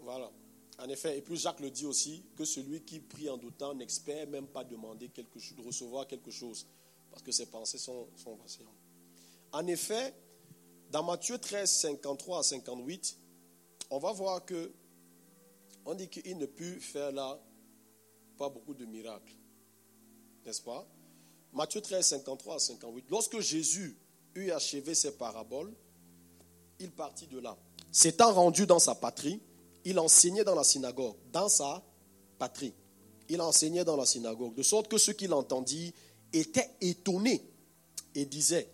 [0.01, 0.31] Voilà.
[0.79, 4.29] En effet, et puis Jacques le dit aussi, que celui qui prie en doutant n'espère
[4.29, 6.67] même pas demander quelque chose, de recevoir quelque chose,
[7.11, 8.79] parce que ses pensées sont, sont vacillantes.
[9.53, 10.15] En effet,
[10.91, 13.19] dans Matthieu 13, 53 à 58,
[13.91, 14.73] on va voir que
[15.85, 17.41] on dit qu'il ne put faire là
[18.37, 19.35] pas beaucoup de miracles.
[20.45, 20.87] N'est-ce pas?
[21.53, 23.05] Matthieu 13, 53 à 58.
[23.11, 23.97] Lorsque Jésus
[24.35, 25.73] eut achevé ses paraboles,
[26.79, 27.57] il partit de là.
[27.91, 29.41] S'étant rendu dans sa patrie,
[29.85, 31.83] il enseignait dans la synagogue, dans sa
[32.39, 32.75] patrie.
[33.29, 35.93] Il enseignait dans la synagogue, de sorte que ceux qui l'entendirent
[36.33, 37.43] étaient étonnés
[38.15, 38.69] et disaient,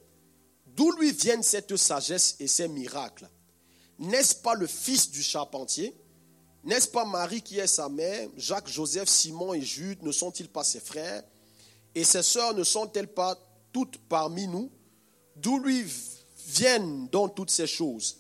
[0.67, 3.29] d'où lui viennent cette sagesse et ces miracles?
[3.99, 5.95] N'est-ce pas le fils du charpentier?
[6.65, 8.29] N'est-ce pas Marie qui est sa mère?
[8.37, 11.23] Jacques, Joseph, Simon et Jude ne sont-ils pas ses frères?
[11.95, 13.39] Et ses sœurs ne sont-elles pas
[13.73, 14.71] toutes parmi nous?
[15.37, 15.85] D'où lui
[16.47, 18.19] viennent donc toutes ces choses?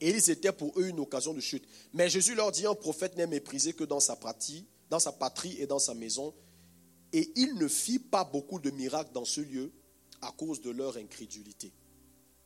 [0.00, 1.66] Et ils étaient pour eux une occasion de chute.
[1.92, 4.18] Mais Jésus leur dit, un prophète n'est méprisé que dans sa
[4.88, 6.34] dans sa patrie et dans sa maison.
[7.12, 9.72] Et il ne fit pas beaucoup de miracles dans ce lieu
[10.22, 11.72] à cause de leur incrédulité.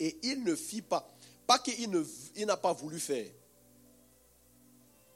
[0.00, 1.90] Et il ne fit pas, pas qu'il
[2.46, 3.30] n'a pas voulu faire.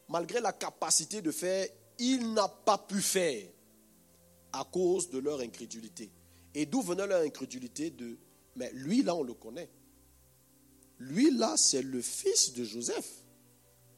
[0.09, 1.68] Malgré la capacité de faire,
[1.99, 3.47] il n'a pas pu faire
[4.52, 6.11] à cause de leur incrédulité.
[6.54, 8.18] Et d'où venait leur incrédulité De
[8.58, 9.70] mais lui, là, on le connaît.
[10.98, 13.08] Lui, là, c'est le fils de Joseph.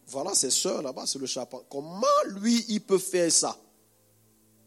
[0.06, 1.64] Voilà ses soeurs là-bas, c'est le chapeau.
[1.70, 3.58] Comment lui, il peut faire ça?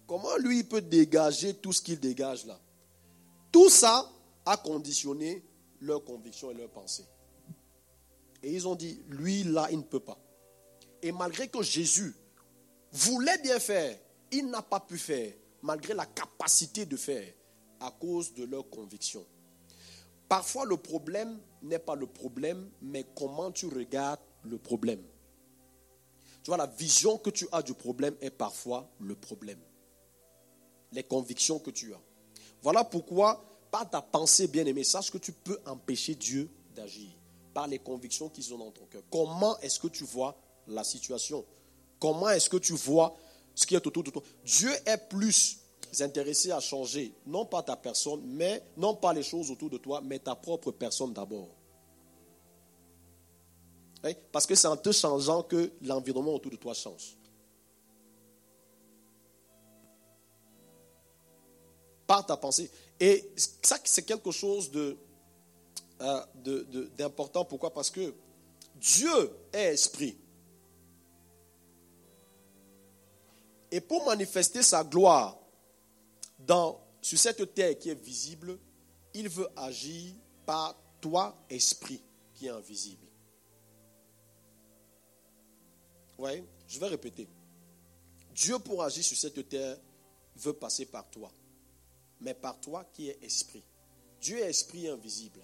[0.07, 2.59] Comment lui, il peut dégager tout ce qu'il dégage là?
[3.51, 4.11] Tout ça
[4.45, 5.43] a conditionné
[5.79, 7.05] leur conviction et leur pensée.
[8.41, 10.17] Et ils ont dit, lui, là, il ne peut pas.
[11.03, 12.15] Et malgré que Jésus
[12.91, 13.97] voulait bien faire,
[14.31, 15.33] il n'a pas pu faire,
[15.63, 17.33] malgré la capacité de faire,
[17.79, 19.25] à cause de leur conviction.
[20.29, 25.01] Parfois, le problème n'est pas le problème, mais comment tu regardes le problème.
[26.43, 29.59] Tu vois, la vision que tu as du problème est parfois le problème.
[30.91, 32.01] Les convictions que tu as.
[32.61, 37.09] Voilà pourquoi, par ta pensée bien-aimée, sache que tu peux empêcher Dieu d'agir.
[37.53, 39.03] Par les convictions qui sont dans ton cœur.
[39.09, 40.35] Comment est-ce que tu vois
[40.67, 41.45] la situation?
[41.99, 43.15] Comment est-ce que tu vois
[43.55, 45.59] ce qui est autour de toi Dieu est plus
[45.99, 50.01] intéressé à changer, non pas ta personne, mais non pas les choses autour de toi,
[50.03, 51.49] mais ta propre personne d'abord.
[54.31, 57.15] Parce que c'est en te changeant que l'environnement autour de toi change.
[62.05, 62.69] par ta pensée.
[62.99, 64.97] Et ça, c'est quelque chose de,
[66.01, 67.45] euh, d'important.
[67.45, 67.73] Pourquoi?
[67.73, 68.13] Parce que
[68.75, 70.17] Dieu est esprit.
[73.73, 75.35] Et pour manifester sa gloire
[76.37, 78.59] dans, sur cette terre qui est visible,
[79.15, 80.13] il veut agir
[80.45, 81.99] par toi, esprit,
[82.35, 83.07] qui est invisible.
[86.19, 87.27] Oui, je vais répéter.
[88.35, 89.75] Dieu, pour agir sur cette terre,
[90.35, 91.31] veut passer par toi.
[92.21, 93.63] Mais par toi qui est esprit.
[94.21, 95.39] Dieu est esprit invisible.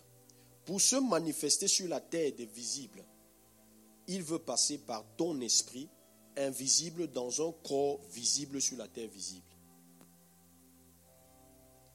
[0.65, 3.03] Pour se manifester sur la terre des visibles,
[4.05, 5.89] il veut passer par ton esprit
[6.39, 9.45] invisible dans un corps visible sur la terre visible.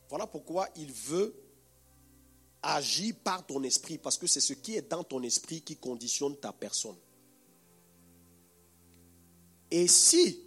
[0.09, 1.35] Voilà pourquoi il veut
[2.63, 6.37] agir par ton esprit, parce que c'est ce qui est dans ton esprit qui conditionne
[6.37, 6.97] ta personne.
[9.71, 10.41] Et si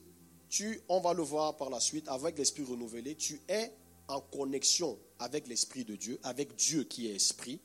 [0.49, 3.71] tu, on va le voir par la suite, avec l'esprit renouvelé, tu es
[4.07, 7.59] en connexion avec l'esprit de Dieu, avec Dieu qui est esprit,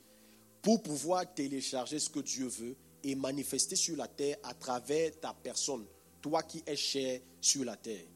[0.60, 5.34] pour pouvoir télécharger ce que Dieu veut et manifester sur la terre à travers ta
[5.34, 5.84] personne,
[6.22, 8.06] toi qui es cher sur la terre.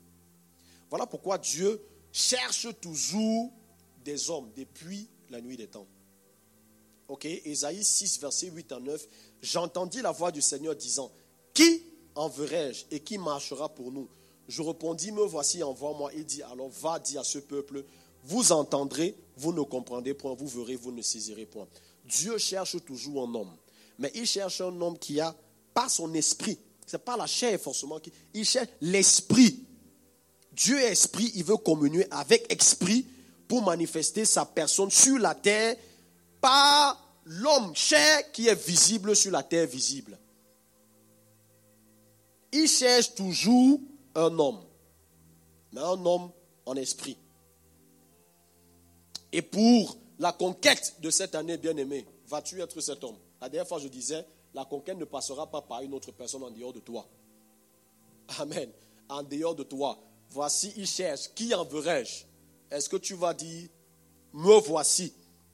[0.88, 1.81] Voilà pourquoi Dieu
[2.12, 3.53] cherche toujours
[4.05, 5.87] des hommes depuis la nuit des temps.
[7.09, 9.07] Ok, Ésaïe 6, verset 8 à 9.
[9.42, 11.12] J'entendis la voix du Seigneur disant
[11.53, 11.83] Qui
[12.14, 14.09] enverrai-je et qui marchera pour nous?
[14.49, 16.12] Je répondis Me voici, envoie-moi.
[16.14, 17.85] Il dit Alors va dire à ce peuple
[18.25, 21.69] Vous entendrez, vous ne comprendrez point, vous verrez, vous ne saisirez point.
[22.05, 23.57] Dieu cherche toujours un homme,
[23.99, 25.35] mais il cherche un homme qui a
[25.75, 26.59] pas son esprit.
[26.87, 27.99] Ce n'est pas la chair forcément.
[27.99, 29.64] Qui, il cherche l'esprit.
[30.53, 33.07] Dieu est esprit, il veut communier avec esprit
[33.46, 35.77] pour manifester sa personne sur la terre
[36.40, 40.18] par l'homme chair qui est visible sur la terre visible.
[42.53, 43.81] Il cherche toujours
[44.14, 44.61] un homme,
[45.72, 46.31] mais un homme
[46.64, 47.18] en esprit.
[49.33, 53.16] Et pour la conquête de cette année, bien-aimé, vas-tu être cet homme?
[53.40, 54.25] La dernière fois, je disais,
[54.57, 57.07] la conquête ne passera pas par une autre personne en dehors de toi.
[58.38, 58.71] Amen.
[59.07, 59.99] En dehors de toi.
[60.31, 61.29] Voici, il cherche.
[61.35, 62.25] Qui enverrai-je
[62.71, 63.69] Est-ce que tu vas dire,
[64.33, 65.12] me voici?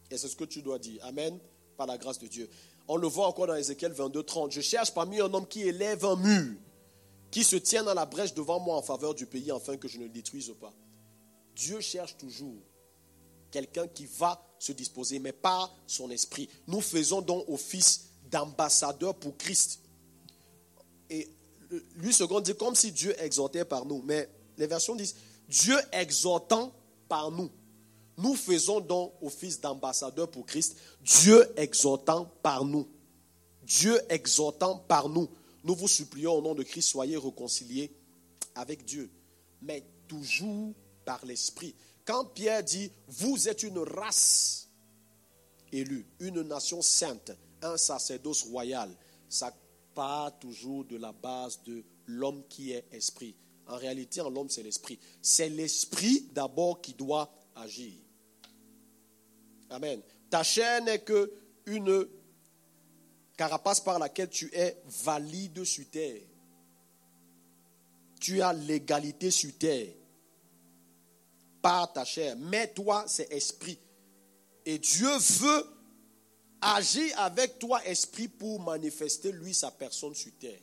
[0.09, 1.05] Et c'est ce que tu dois dire.
[1.05, 1.37] Amen.
[1.77, 2.49] Par la grâce de Dieu.
[2.87, 4.53] On le voit encore dans Ézéchiel 22, 30.
[4.53, 6.55] Je cherche parmi un homme qui élève un mur,
[7.33, 9.99] qui se tient dans la brèche devant moi en faveur du pays, afin que je
[9.99, 10.73] ne le détruise pas.
[11.57, 12.63] Dieu cherche toujours
[13.51, 16.49] quelqu'un qui va se disposer, mais pas son esprit.
[16.69, 19.79] Nous faisons donc office d'ambassadeur pour Christ.
[21.09, 21.29] Et
[21.97, 24.03] lui, second dit comme si Dieu exhortait par nous.
[24.03, 25.15] Mais les versions disent
[25.49, 26.73] Dieu exhortant
[27.09, 27.51] par nous.
[28.19, 30.77] Nous faisons donc office d'ambassadeur pour Christ.
[31.03, 32.89] Dieu exhortant par nous.
[33.63, 35.29] Dieu exhortant par nous.
[35.65, 37.93] Nous vous supplions au nom de Christ, soyez réconciliés
[38.55, 39.11] avec Dieu.
[39.61, 40.73] Mais toujours
[41.05, 41.75] par l'Esprit.
[42.05, 44.69] Quand Pierre dit, vous êtes une race
[45.71, 48.91] élue, une nation sainte, un sacerdoce royal,
[49.29, 49.55] ça
[49.95, 53.35] part toujours de la base de l'homme qui est esprit.
[53.67, 54.99] En réalité, en l'homme, c'est l'esprit.
[55.21, 57.95] C'est l'esprit d'abord qui doit agir.
[59.71, 60.03] Amen.
[60.29, 61.33] Ta chair n'est que
[61.67, 62.07] une
[63.37, 66.23] carapace par laquelle tu es valide sur terre.
[68.21, 69.95] Tu as l'égalité sur terre
[71.61, 72.37] par ta chair.
[72.37, 73.79] Mais toi, c'est esprit.
[74.65, 75.67] Et Dieu veut
[76.63, 80.61] agir avec toi, esprit, pour manifester, lui, sa personne sur terre.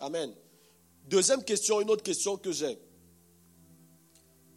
[0.00, 0.34] Amen.
[1.04, 2.78] Deuxième question, une autre question que j'ai.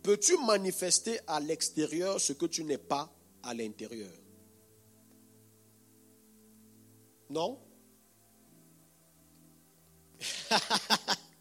[0.03, 3.09] Peux-tu manifester à l'extérieur ce que tu n'es pas
[3.43, 4.11] à l'intérieur?
[7.29, 7.59] Non?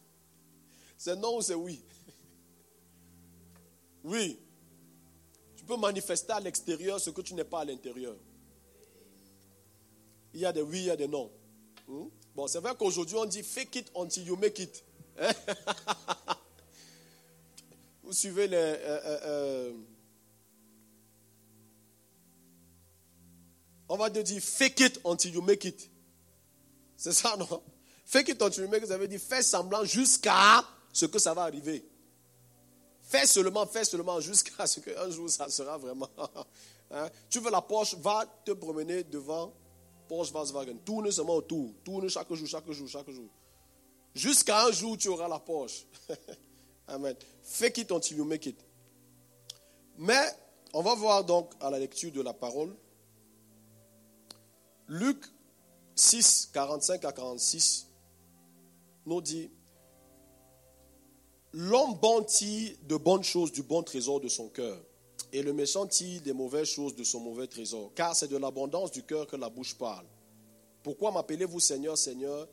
[0.96, 1.82] C'est non ou c'est oui?
[4.04, 4.38] Oui.
[5.70, 8.16] Peux manifester à l'extérieur ce que tu n'es pas à l'intérieur.
[10.34, 11.30] Il y a des oui, il y a des non.
[11.86, 12.08] Hmm?
[12.34, 14.84] Bon, c'est vrai qu'aujourd'hui on dit fake it until you make it.
[18.02, 18.56] Vous suivez les.
[18.56, 19.72] Euh, euh, euh,
[23.88, 25.88] on va te dire fake it until you make it.
[26.96, 27.62] C'est ça, non?
[28.04, 31.32] Fake it until you make it, ça veut dire fais semblant jusqu'à ce que ça
[31.32, 31.88] va arriver.
[33.10, 36.08] Fais seulement, fais seulement jusqu'à ce qu'un jour ça sera vraiment.
[36.92, 37.08] Hein?
[37.28, 39.52] Tu veux la Porsche, va te promener devant
[40.08, 40.76] Porsche Volkswagen.
[40.84, 41.72] Tourne seulement autour.
[41.84, 43.28] Tourne chaque jour, chaque jour, chaque jour.
[44.12, 45.86] Jusqu'à un jour, tu auras la Porsche.
[46.88, 47.14] Amen.
[47.44, 48.58] Fake it until you make it.
[49.98, 50.36] Mais,
[50.72, 52.74] on va voir donc à la lecture de la parole.
[54.88, 55.24] Luc
[55.94, 57.86] 6, 45 à 46
[59.06, 59.48] nous dit
[61.52, 64.80] L'homme bon de bonnes choses du bon trésor de son cœur,
[65.32, 68.92] et le méchant tire des mauvaises choses de son mauvais trésor, car c'est de l'abondance
[68.92, 70.06] du cœur que la bouche parle.
[70.82, 72.48] Pourquoi m'appelez-vous Seigneur, Seigneur,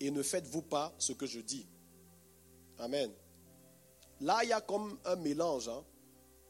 [0.00, 1.66] et ne faites-vous pas ce que je dis?
[2.78, 3.10] Amen.
[4.20, 5.68] Là, il y a comme un mélange.
[5.68, 5.84] Hein.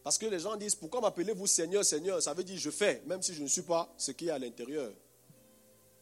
[0.05, 2.23] Parce que les gens disent, pourquoi m'appelez-vous Seigneur, Seigneur?
[2.23, 4.39] Ça veut dire, je fais, même si je ne suis pas ce qui est à
[4.39, 4.93] l'intérieur.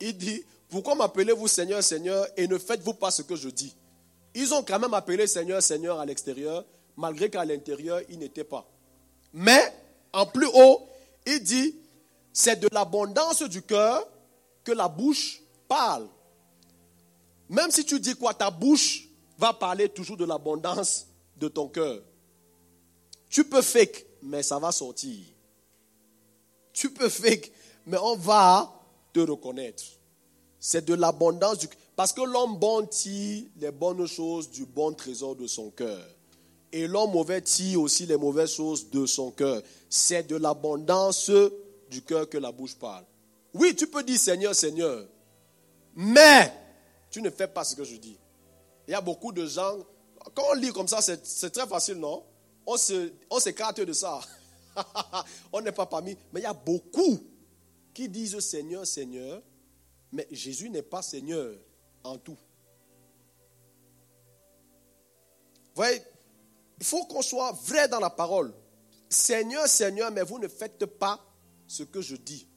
[0.01, 3.75] Il dit, pourquoi m'appelez-vous Seigneur, Seigneur, et ne faites-vous pas ce que je dis?
[4.37, 6.63] Ils ont quand même appelé Seigneur, Seigneur à l'extérieur,
[6.95, 8.69] malgré qu'à l'intérieur, il n'était pas.
[9.33, 9.73] Mais,
[10.13, 10.87] en plus haut,
[11.27, 11.75] il dit,
[12.35, 14.07] c'est de l'abondance du cœur
[14.63, 16.07] que la bouche parle.
[17.49, 19.09] Même si tu dis quoi, ta bouche
[19.39, 21.07] va parler toujours de l'abondance
[21.39, 22.03] de ton cœur.
[23.31, 25.25] Tu peux fake, mais ça va sortir.
[26.75, 27.51] Tu peux fake,
[27.87, 28.71] mais on va
[29.15, 29.83] te reconnaître.
[30.61, 31.79] C'est de l'abondance du cœur.
[31.97, 36.07] Parce que l'homme bon tire les bonnes choses du bon trésor de son cœur.
[36.71, 39.63] Et l'homme mauvais tire aussi les mauvaises choses de son cœur.
[39.89, 41.31] C'est de l'abondance
[41.91, 43.05] du cœur que la bouche parle.
[43.55, 45.07] Oui, tu peux dire Seigneur, Seigneur,
[45.95, 46.53] mais
[47.11, 48.19] tu ne fais pas ce que je dis.
[48.87, 49.79] Il y a beaucoup de gens,
[50.35, 52.23] quand on lit comme ça, c'est très facile, non?
[52.67, 52.77] On
[53.41, 54.21] s'écarte de ça.
[55.53, 56.15] on n'est pas parmi.
[56.31, 57.19] Mais il y a beaucoup
[57.95, 59.41] qui disent Seigneur, Seigneur,
[60.13, 61.55] mais Jésus n'est pas Seigneur
[62.07, 62.37] en tout.
[65.75, 66.01] Vous voyez,
[66.79, 68.55] il faut qu'on soit vrai dans la parole.
[69.09, 71.25] Seigneur, Seigneur, mais vous ne faites pas
[71.67, 72.49] ce que je dis.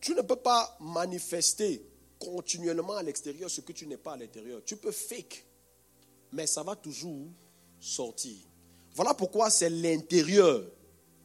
[0.00, 1.86] Tu ne peux pas manifester
[2.18, 4.62] continuellement à l'extérieur ce que tu n'es pas à l'intérieur.
[4.64, 5.44] Tu peux fake,
[6.32, 7.28] mais ça va toujours
[7.78, 8.36] sortir.
[8.94, 10.68] Voilà pourquoi c'est l'intérieur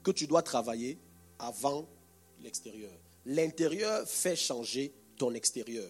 [0.04, 1.00] que tu dois travailler
[1.40, 1.88] avant
[2.40, 2.94] l'extérieur.
[3.28, 5.86] L'intérieur fait changer ton extérieur.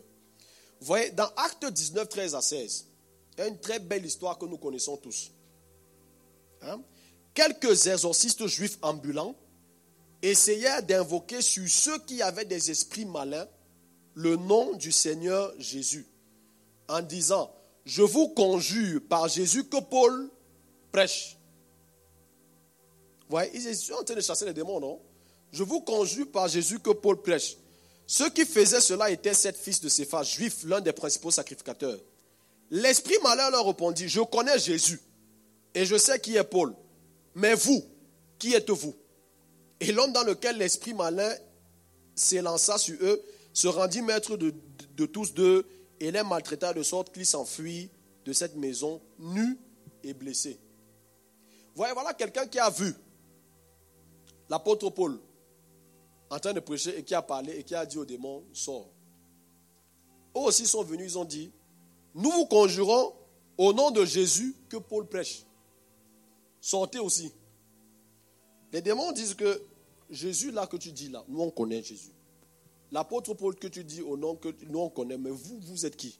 [0.79, 2.87] Vous voyez, dans Acte 19, 13 à 16,
[3.33, 5.31] il y a une très belle histoire que nous connaissons tous.
[6.63, 6.81] Hein?
[7.35, 9.35] Quelques exorcistes juifs ambulants
[10.23, 13.47] essayaient d'invoquer sur ceux qui avaient des esprits malins
[14.15, 16.07] le nom du Seigneur Jésus,
[16.87, 17.53] en disant,
[17.85, 20.31] je vous conjure par Jésus que Paul
[20.91, 21.37] prêche.
[23.19, 24.99] Vous voyez, ils sont en train de chasser les démons, non?
[25.51, 27.57] Je vous conjure par Jésus que Paul prêche.
[28.05, 31.99] Ceux qui faisaient cela étaient sept fils de Sépha, juifs, l'un des principaux sacrificateurs.
[32.69, 35.01] L'esprit malin leur répondit, je connais Jésus
[35.73, 36.73] et je sais qui est Paul.
[37.35, 37.83] Mais vous,
[38.39, 38.95] qui êtes-vous
[39.79, 41.33] Et l'homme dans lequel l'esprit malin
[42.15, 43.21] s'élança sur eux
[43.53, 44.53] se rendit maître de,
[45.05, 45.65] tous deux
[45.99, 47.89] et les maltraita de sorte qu'ils s'enfuient
[48.25, 49.57] de cette maison nus
[50.03, 50.59] et blessés.
[51.75, 52.93] Voyez, voilà quelqu'un qui a vu
[54.49, 55.19] l'apôtre Paul
[56.29, 58.89] en train de prêcher et qui a parlé et qui a dit au démon, sors.
[60.35, 61.51] Eux aussi sont venus, ils ont dit,
[62.13, 63.13] nous vous conjurons
[63.57, 65.45] au nom de Jésus que Paul prêche.
[66.59, 67.31] Sortez aussi.
[68.71, 69.61] Les démons disent que
[70.09, 72.11] Jésus là que tu dis là, nous on connaît Jésus.
[72.91, 75.95] L'apôtre Paul que tu dis au nom que nous on connaît, mais vous, vous êtes
[75.95, 76.19] qui?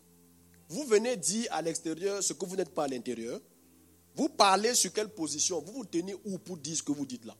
[0.69, 3.39] Vous venez dire à l'extérieur ce que vous n'êtes pas à l'intérieur.
[4.15, 5.61] Vous parlez sur quelle position?
[5.61, 7.35] Vous vous tenez où pour dire ce que vous dites là?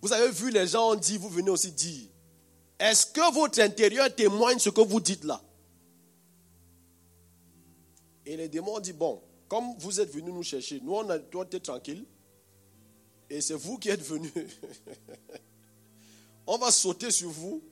[0.00, 2.08] Vous avez vu, les gens ont dit, vous venez aussi dire,
[2.78, 5.42] est-ce que votre intérieur témoigne ce que vous dites là?
[8.24, 11.18] Et les démons ont dit, bon, comme vous êtes venus nous chercher, nous on a
[11.18, 12.04] toi été tranquille,
[13.28, 14.32] et c'est vous qui êtes venus.
[16.46, 17.62] on va sauter sur vous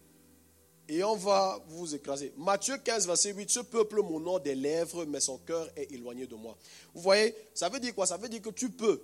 [0.88, 2.32] et on va vous écraser.
[2.36, 6.34] Matthieu 15, verset 8, ce peuple nom des lèvres, mais son cœur est éloigné de
[6.34, 6.56] moi.
[6.94, 8.06] Vous voyez, ça veut dire quoi?
[8.06, 9.02] Ça veut dire que tu peux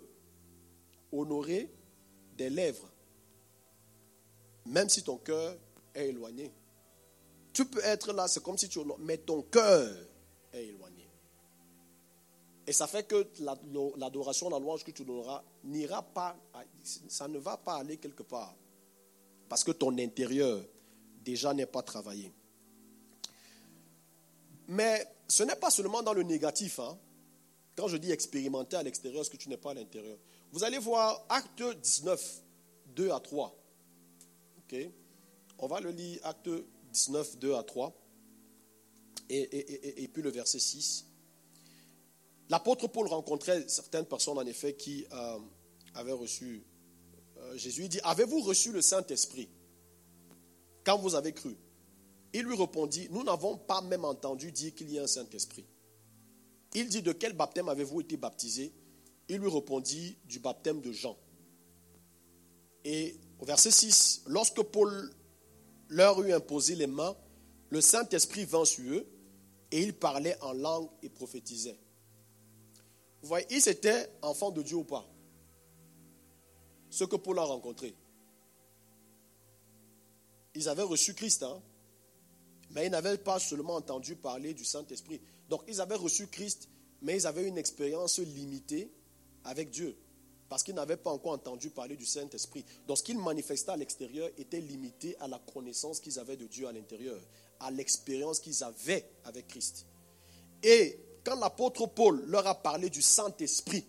[1.11, 1.71] honorer
[2.37, 2.92] des lèvres
[4.67, 5.57] même si ton cœur
[5.95, 6.53] est éloigné.
[7.53, 8.81] Tu peux être là, c'est comme si tu...
[8.99, 9.95] Mais ton cœur
[10.53, 11.09] est éloigné.
[12.67, 13.27] Et ça fait que
[13.97, 16.37] l'adoration, la louange que tu donneras n'ira pas,
[17.09, 18.55] ça ne va pas aller quelque part.
[19.49, 20.65] Parce que ton intérieur
[21.25, 22.33] déjà n'est pas travaillé.
[24.69, 26.79] Mais ce n'est pas seulement dans le négatif.
[26.79, 26.97] Hein.
[27.77, 30.17] Quand je dis expérimenter à l'extérieur ce que tu n'es pas à l'intérieur?
[30.53, 32.43] Vous allez voir Acte 19,
[32.95, 33.62] 2 à 3.
[35.59, 36.49] On va le lire, acte
[36.93, 37.97] 19, 2 à 3,
[39.29, 41.07] et, puis le verset 6.
[42.49, 45.39] L'apôtre Paul rencontrait certaines personnes, en effet, qui euh,
[45.95, 46.63] avaient reçu
[47.39, 47.85] euh, Jésus.
[47.85, 49.49] Il dit, avez-vous reçu le Saint-Esprit
[50.85, 51.57] quand vous avez cru?
[52.35, 55.65] Il lui répondit, nous n'avons pas même entendu dire qu'il y a un Saint-Esprit.
[56.75, 58.73] Il dit, de quel baptême avez-vous été baptisé?
[59.29, 61.17] Il lui répondit, du baptême de Jean.
[62.85, 65.13] Et verset 6, lorsque Paul
[65.89, 67.17] leur eut imposé les mains,
[67.71, 69.07] le Saint-Esprit vint sur eux
[69.71, 71.79] et il parlait en langue et prophétisait.
[73.23, 75.09] Vous voyez, ils étaient enfants de Dieu ou pas?
[76.91, 77.95] Ce que Paul a rencontré.
[80.55, 81.63] Ils avaient reçu Christ, hein?
[82.71, 85.21] mais ils n'avaient pas seulement entendu parler du Saint-Esprit.
[85.49, 86.69] Donc ils avaient reçu Christ,
[87.01, 88.93] mais ils avaient une expérience limitée
[89.45, 89.97] avec Dieu,
[90.53, 92.63] parce qu'ils n'avaient pas encore entendu parler du Saint-Esprit.
[92.87, 96.69] Donc ce qu'ils manifestaient à l'extérieur était limité à la connaissance qu'ils avaient de Dieu
[96.69, 97.19] à l'intérieur,
[97.59, 99.87] à l'expérience qu'ils avaient avec Christ.
[100.63, 103.83] Et quand l'apôtre Paul leur a parlé du Saint-Esprit,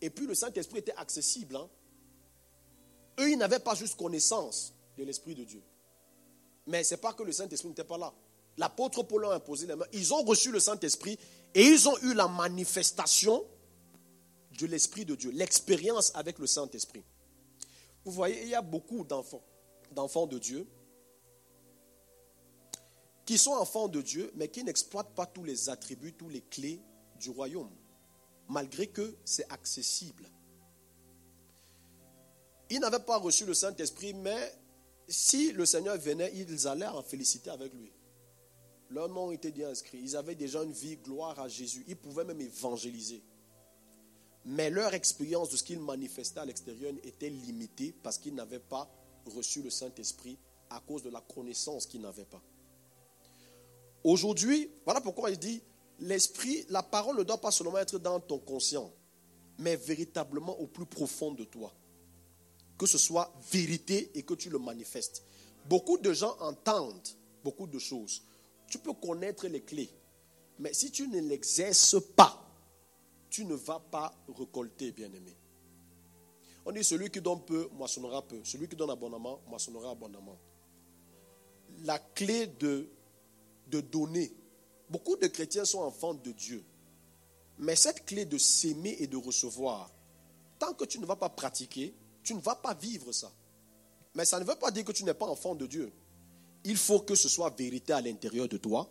[0.00, 1.68] et puis le Saint-Esprit était accessible, hein,
[3.18, 5.62] eux, ils n'avaient pas juste connaissance de l'Esprit de Dieu.
[6.66, 8.10] Mais ce n'est pas que le Saint-Esprit n'était pas là.
[8.56, 9.84] L'apôtre Paul a imposé les mains.
[9.92, 11.18] Ils ont reçu le Saint-Esprit
[11.54, 13.44] et ils ont eu la manifestation
[14.66, 17.04] de l'Esprit de Dieu, l'expérience avec le Saint-Esprit.
[18.04, 19.42] Vous voyez, il y a beaucoup d'enfants,
[19.92, 20.66] d'enfants de Dieu,
[23.24, 26.80] qui sont enfants de Dieu, mais qui n'exploitent pas tous les attributs, tous les clés
[27.18, 27.70] du royaume,
[28.48, 30.28] malgré que c'est accessible.
[32.70, 34.52] Ils n'avaient pas reçu le Saint-Esprit, mais
[35.08, 37.92] si le Seigneur venait, ils allaient en féliciter avec lui.
[38.90, 39.98] Leur nom était bien inscrit.
[39.98, 41.84] Ils avaient déjà une vie, gloire à Jésus.
[41.86, 43.22] Ils pouvaient même évangéliser.
[44.44, 48.90] Mais leur expérience de ce qu'ils manifestaient à l'extérieur était limitée parce qu'ils n'avaient pas
[49.26, 50.38] reçu le Saint-Esprit
[50.70, 52.42] à cause de la connaissance qu'ils n'avaient pas.
[54.02, 55.62] Aujourd'hui, voilà pourquoi il dit,
[55.98, 58.90] l'esprit, la parole ne doit pas seulement être dans ton conscient,
[59.58, 61.72] mais véritablement au plus profond de toi.
[62.78, 65.22] Que ce soit vérité et que tu le manifestes.
[65.66, 67.08] Beaucoup de gens entendent
[67.44, 68.22] beaucoup de choses.
[68.68, 69.90] Tu peux connaître les clés,
[70.58, 72.49] mais si tu ne l'exerces pas,
[73.30, 75.36] tu ne vas pas récolter, bien-aimé.
[76.66, 78.40] On dit celui qui donne peu, moissonnera peu.
[78.44, 80.38] Celui qui donne abondamment, moissonnera abondamment.
[81.84, 82.90] La clé de
[83.70, 84.32] de donner.
[84.88, 86.64] Beaucoup de chrétiens sont enfants de Dieu.
[87.58, 89.90] Mais cette clé de s'aimer et de recevoir,
[90.58, 93.30] tant que tu ne vas pas pratiquer, tu ne vas pas vivre ça.
[94.14, 95.92] Mais ça ne veut pas dire que tu n'es pas enfant de Dieu.
[96.64, 98.90] Il faut que ce soit vérité à l'intérieur de toi,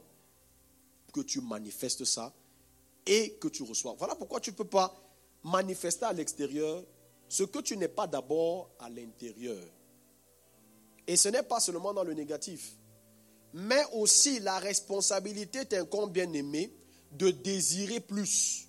[1.14, 2.34] que tu manifestes ça
[3.06, 3.96] et que tu reçois.
[3.98, 4.94] Voilà pourquoi tu ne peux pas
[5.44, 6.84] manifester à l'extérieur
[7.28, 9.64] ce que tu n'es pas d'abord à l'intérieur.
[11.08, 12.76] Et ce n'est pas seulement dans le négatif
[13.54, 16.72] mais aussi la responsabilité t'incombe, bien aimé,
[17.12, 18.68] de désirer plus.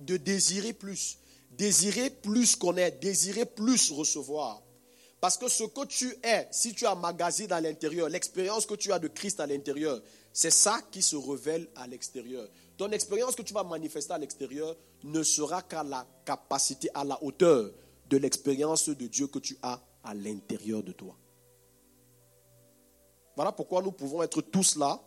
[0.00, 1.18] De désirer plus.
[1.52, 4.62] Désirer plus connaître, désirer plus recevoir.
[5.20, 8.92] Parce que ce que tu es, si tu as magasiné à l'intérieur, l'expérience que tu
[8.92, 10.00] as de Christ à l'intérieur,
[10.32, 12.48] c'est ça qui se révèle à l'extérieur.
[12.80, 14.74] Ton expérience que tu vas manifester à l'extérieur
[15.04, 17.70] ne sera qu'à la capacité, à la hauteur
[18.08, 21.14] de l'expérience de Dieu que tu as à l'intérieur de toi.
[23.36, 24.98] Voilà pourquoi nous pouvons être tous là,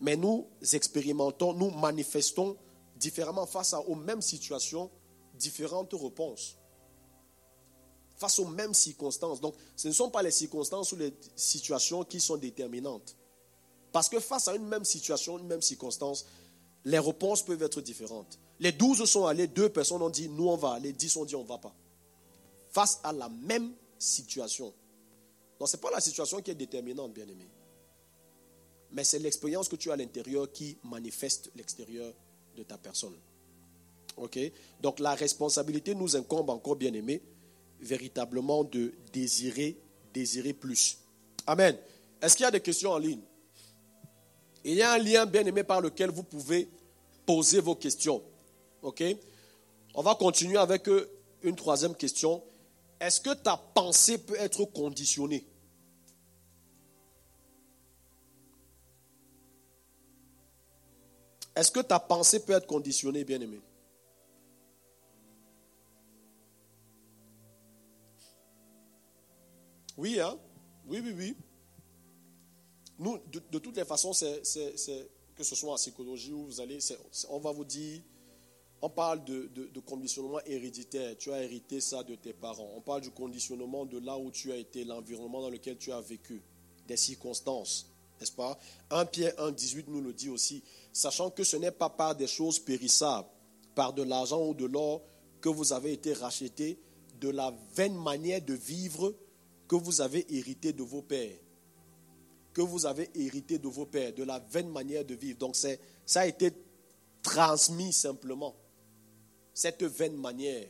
[0.00, 2.56] mais nous expérimentons, nous manifestons
[2.94, 4.92] différemment face aux mêmes situations,
[5.34, 6.56] différentes réponses.
[8.16, 9.40] Face aux mêmes circonstances.
[9.40, 13.16] Donc, ce ne sont pas les circonstances ou les situations qui sont déterminantes.
[13.90, 16.26] Parce que face à une même situation, une même circonstance,
[16.84, 18.38] les réponses peuvent être différentes.
[18.58, 21.36] Les douze sont allés, deux personnes ont dit nous on va aller, dix ont dit
[21.36, 21.74] on ne va pas.
[22.70, 24.72] Face à la même situation.
[25.58, 27.46] Donc, ce n'est pas la situation qui est déterminante, bien aimé.
[28.92, 32.12] Mais c'est l'expérience que tu as à l'intérieur qui manifeste l'extérieur
[32.56, 33.14] de ta personne.
[34.16, 34.38] OK?
[34.80, 37.22] Donc, la responsabilité nous incombe encore, bien aimé,
[37.80, 39.76] véritablement de désirer,
[40.14, 40.98] désirer plus.
[41.46, 41.76] Amen.
[42.20, 43.20] Est-ce qu'il y a des questions en ligne?
[44.64, 46.68] Il y a un lien, bien aimé, par lequel vous pouvez
[47.24, 48.22] poser vos questions.
[48.82, 49.02] OK?
[49.94, 51.10] On va continuer avec euh,
[51.42, 52.42] une troisième question.
[53.00, 55.46] Est-ce que ta pensée peut être conditionnée?
[61.56, 63.60] Est-ce que ta pensée peut être conditionnée, bien-aimé
[69.96, 70.38] Oui, hein?
[70.86, 71.36] Oui, oui, oui.
[73.00, 73.18] Nous,
[73.50, 76.78] de, toutes les façons, que ce soit en psychologie où vous allez,
[77.30, 78.00] on va vous dire,
[78.82, 81.16] on parle de, de, conditionnement héréditaire.
[81.18, 82.70] Tu as hérité ça de tes parents.
[82.76, 86.00] On parle du conditionnement de là où tu as été, l'environnement dans lequel tu as
[86.00, 86.42] vécu,
[86.86, 87.90] des circonstances
[88.20, 88.58] n'est-ce pas?
[88.90, 92.26] 1 Pierre 1, 18 nous le dit aussi, sachant que ce n'est pas par des
[92.26, 93.28] choses périssables,
[93.74, 95.02] par de l'argent ou de l'or
[95.40, 96.78] que vous avez été rachetés,
[97.18, 99.14] de la vaine manière de vivre
[99.68, 101.38] que vous avez hérité de vos pères.
[102.60, 105.38] Que vous avez hérité de vos pères, de la vaine manière de vivre.
[105.38, 106.52] Donc ça a été
[107.22, 108.54] transmis simplement,
[109.54, 110.66] cette vaine manière.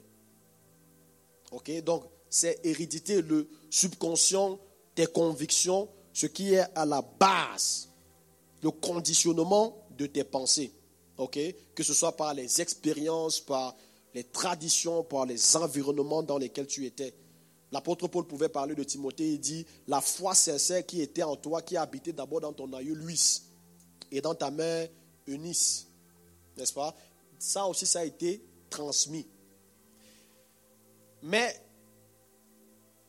[1.51, 1.83] Ok?
[1.83, 4.61] Donc c'est hérédité, le subconscient,
[4.95, 7.89] tes convictions, ce qui est à la base
[8.63, 10.73] le conditionnement de tes pensées.
[11.17, 11.41] ok?
[11.75, 13.75] Que ce soit par les expériences, par
[14.15, 17.13] les traditions, par les environnements dans lesquels tu étais.
[17.73, 21.63] L'apôtre Paul pouvait parler de Timothée, il dit, la foi sincère qui était en toi,
[21.63, 23.43] qui habitait d'abord dans ton aïeux Luis
[24.11, 24.89] et dans ta mère
[25.27, 25.87] Eunice.
[26.57, 26.95] N'est-ce pas?
[27.39, 29.27] Ça aussi, ça a été transmis.
[31.23, 31.55] Mais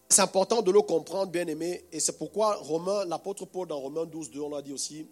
[0.09, 2.62] c'est important de le comprendre, bien aimé, et c'est pourquoi
[3.07, 5.07] l'apôtre Paul dans Romains 12, 2, on l'a dit aussi,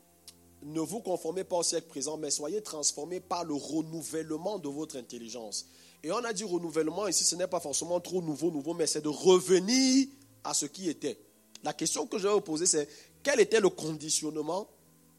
[0.61, 4.97] ne vous conformez pas au siècle présent, mais soyez transformés par le renouvellement de votre
[4.97, 5.65] intelligence.
[6.03, 9.01] Et on a dit renouvellement ici, ce n'est pas forcément trop nouveau, nouveau, mais c'est
[9.01, 10.07] de revenir
[10.43, 11.19] à ce qui était.
[11.63, 12.87] La question que je vais vous poser, c'est
[13.21, 14.67] quel était le conditionnement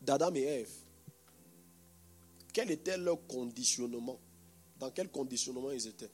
[0.00, 0.70] d'Adam et Ève?
[2.52, 4.18] Quel était leur conditionnement?
[4.78, 6.10] Dans quel conditionnement ils étaient?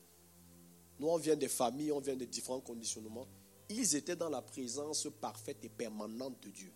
[0.99, 3.27] Nous, on vient des familles, on vient de différents conditionnements.
[3.69, 6.73] Ils étaient dans la présence parfaite et permanente de Dieu.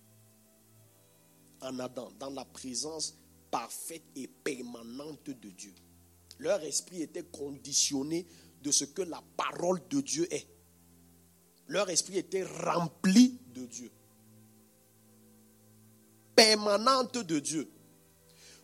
[1.61, 3.14] En Adam, dans la présence
[3.51, 5.74] parfaite et permanente de Dieu.
[6.41, 8.26] Leur esprit était conditionné
[8.62, 10.47] de ce que la parole de Dieu est.
[11.66, 13.91] Leur esprit était rempli de Dieu.
[16.34, 17.70] Permanente de Dieu.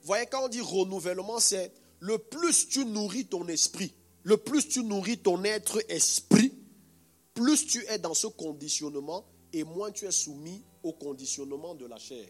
[0.00, 1.70] Vous voyez, quand on dit renouvellement, c'est
[2.00, 6.54] le plus tu nourris ton esprit, le plus tu nourris ton être esprit,
[7.34, 11.98] plus tu es dans ce conditionnement et moins tu es soumis au conditionnement de la
[11.98, 12.26] chair.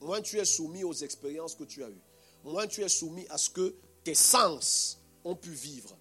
[0.00, 2.02] Moins tu es soumis aux expériences que tu as eues.
[2.44, 3.74] Moins tu es soumis à ce que
[4.04, 5.96] tes sens ont pu vivre.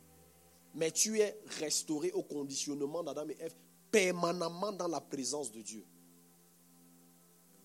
[0.75, 3.55] Mais tu es restauré au conditionnement d'Adam et Ève
[3.91, 5.83] permanemment dans la présence de Dieu.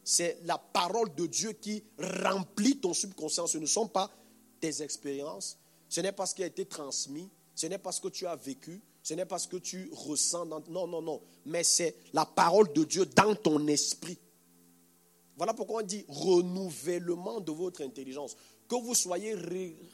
[0.02, 3.46] C'est la parole de Dieu qui remplit ton subconscient.
[3.46, 4.10] Ce ne sont pas
[4.60, 5.58] tes expériences,
[5.88, 8.36] ce n'est pas ce qui a été transmis, ce n'est pas ce que tu as
[8.36, 10.46] vécu, ce n'est pas ce que tu ressens.
[10.46, 11.20] Non, non, non.
[11.46, 14.18] Mais c'est la parole de Dieu dans ton esprit.
[15.36, 18.36] Voilà pourquoi on dit renouvellement de votre intelligence
[18.82, 19.36] vous soyez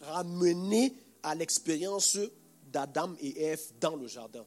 [0.02, 2.18] ramenés à l'expérience
[2.72, 4.44] d'Adam et Ève dans le jardin,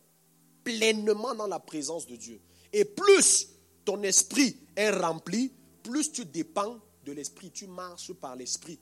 [0.63, 2.39] pleinement dans la présence de Dieu.
[2.71, 3.49] Et plus
[3.85, 5.51] ton esprit est rempli,
[5.83, 8.79] plus tu dépends de l'esprit, tu marches par l'esprit.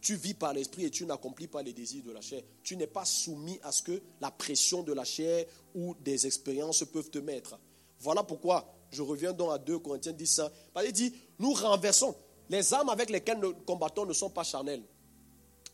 [0.00, 2.42] Tu vis par l'esprit et tu n'accomplis pas les désirs de la chair.
[2.62, 6.84] Tu n'es pas soumis à ce que la pression de la chair ou des expériences
[6.84, 7.58] peuvent te mettre.
[8.00, 10.52] Voilà pourquoi je reviens donc à 2 Corinthiens 10 ça.
[10.84, 12.14] Il dit, nous renversons.
[12.48, 14.82] Les armes avec lesquelles nous combattons ne sont pas charnelles.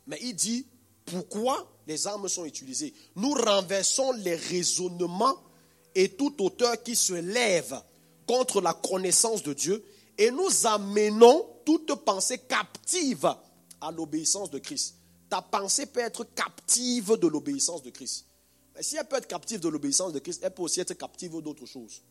[0.06, 0.66] Mais il dit
[1.04, 2.94] pourquoi les armes sont utilisées.
[3.16, 5.36] Nous renversons les raisonnements
[5.94, 7.80] et toute auteur qui se lève
[8.26, 9.84] contre la connaissance de Dieu
[10.16, 13.34] et nous amenons toute pensée captive
[13.80, 14.96] à l'obéissance de Christ.
[15.28, 18.26] Ta pensée peut être captive de l'obéissance de Christ.
[18.74, 21.40] Mais si elle peut être captive de l'obéissance de Christ, elle peut aussi être captive
[21.40, 22.02] d'autres choses.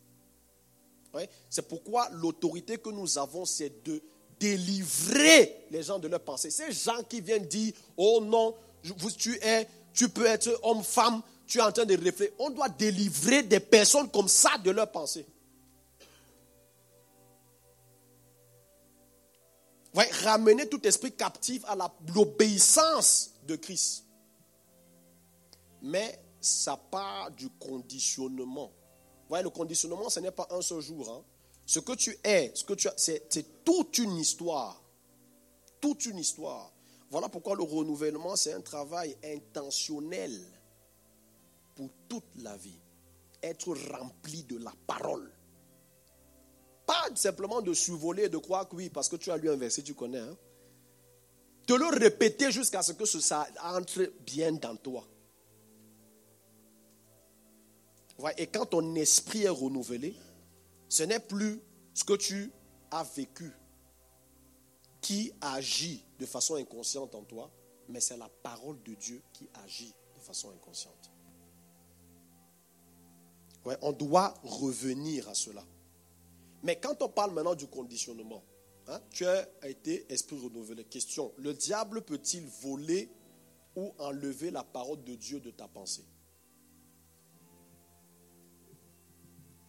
[1.48, 4.02] C'est pourquoi l'autorité que nous avons, c'est de
[4.40, 6.50] délivrer les gens de leurs pensées.
[6.50, 8.56] Ces gens qui viennent dire, oh non,
[9.16, 12.34] tu es, tu peux être homme, femme, tu es en train de réfléchir.
[12.38, 15.26] On doit délivrer des personnes comme ça de leurs pensées.
[19.94, 21.76] Ouais, ramener tout esprit captif à
[22.14, 24.04] l'obéissance de Christ.
[25.82, 28.70] Mais ça part du conditionnement.
[29.28, 31.10] Ouais, le conditionnement, ce n'est pas un seul jour.
[31.10, 31.24] Hein.
[31.70, 34.82] Ce que tu es, ce que tu as, c'est toute une histoire.
[35.80, 36.72] Toute une histoire.
[37.10, 40.36] Voilà pourquoi le renouvellement, c'est un travail intentionnel
[41.76, 42.80] pour toute la vie.
[43.40, 45.30] Être rempli de la parole.
[46.86, 49.54] Pas simplement de survoler et de croire que oui, parce que tu as lu un
[49.54, 50.18] verset, tu connais.
[50.18, 50.36] Hein.
[51.68, 55.06] De le répéter jusqu'à ce que ça entre bien dans toi.
[58.36, 60.16] Et quand ton esprit est renouvelé,
[60.90, 61.62] ce n'est plus
[61.94, 62.52] ce que tu
[62.90, 63.52] as vécu
[65.00, 67.50] qui agit de façon inconsciente en toi,
[67.88, 71.12] mais c'est la parole de Dieu qui agit de façon inconsciente.
[73.82, 75.64] On doit revenir à cela.
[76.64, 78.42] Mais quand on parle maintenant du conditionnement,
[78.88, 80.84] hein, tu as été esprit renouvelé.
[80.84, 83.10] Question, le diable peut-il voler
[83.76, 86.04] ou enlever la parole de Dieu de ta pensée?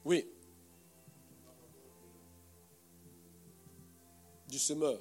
[0.03, 0.28] Oui,
[4.52, 4.99] du semeur.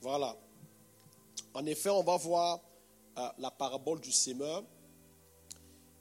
[0.00, 0.34] Voilà.
[1.52, 2.60] En effet, on va voir
[3.18, 4.64] euh, la parabole du semeur.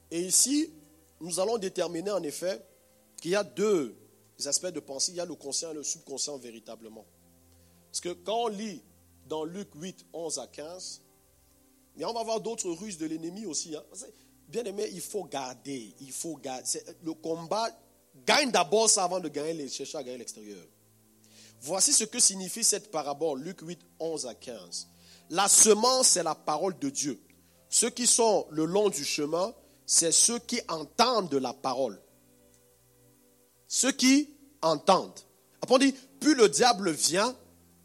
[0.10, 0.72] Et ici,
[1.20, 2.64] nous allons déterminer en effet
[3.18, 3.96] qu'il y a deux
[4.46, 5.12] aspects de pensée.
[5.12, 7.06] Il y a le conscient et le subconscient véritablement.
[7.92, 8.82] Parce que quand on lit
[9.28, 11.02] dans Luc 8, 11 à 15,
[11.98, 13.76] mais on va voir d'autres ruses de l'ennemi aussi.
[13.76, 13.84] Hein.
[14.48, 15.94] Bien aimé, il faut garder.
[16.00, 16.68] Il faut garder.
[17.04, 17.70] Le combat
[18.26, 20.66] gagne d'abord ça avant de gagner, chercher à gagner l'extérieur.
[21.62, 24.88] Voici ce que signifie cette parabole, Luc 8, 11 à 15.
[25.30, 27.22] La semence, c'est la parole de Dieu.
[27.70, 29.54] Ceux qui sont le long du chemin,
[29.86, 32.02] c'est ceux qui entendent la parole.
[33.68, 34.30] Ceux qui
[34.62, 35.20] entendent.
[35.62, 37.36] Après on dit, puis le diable vient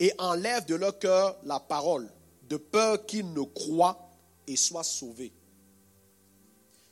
[0.00, 2.10] et enlève de leur cœur la parole,
[2.48, 4.10] de peur qu'ils ne croient
[4.46, 5.32] et soient sauvés.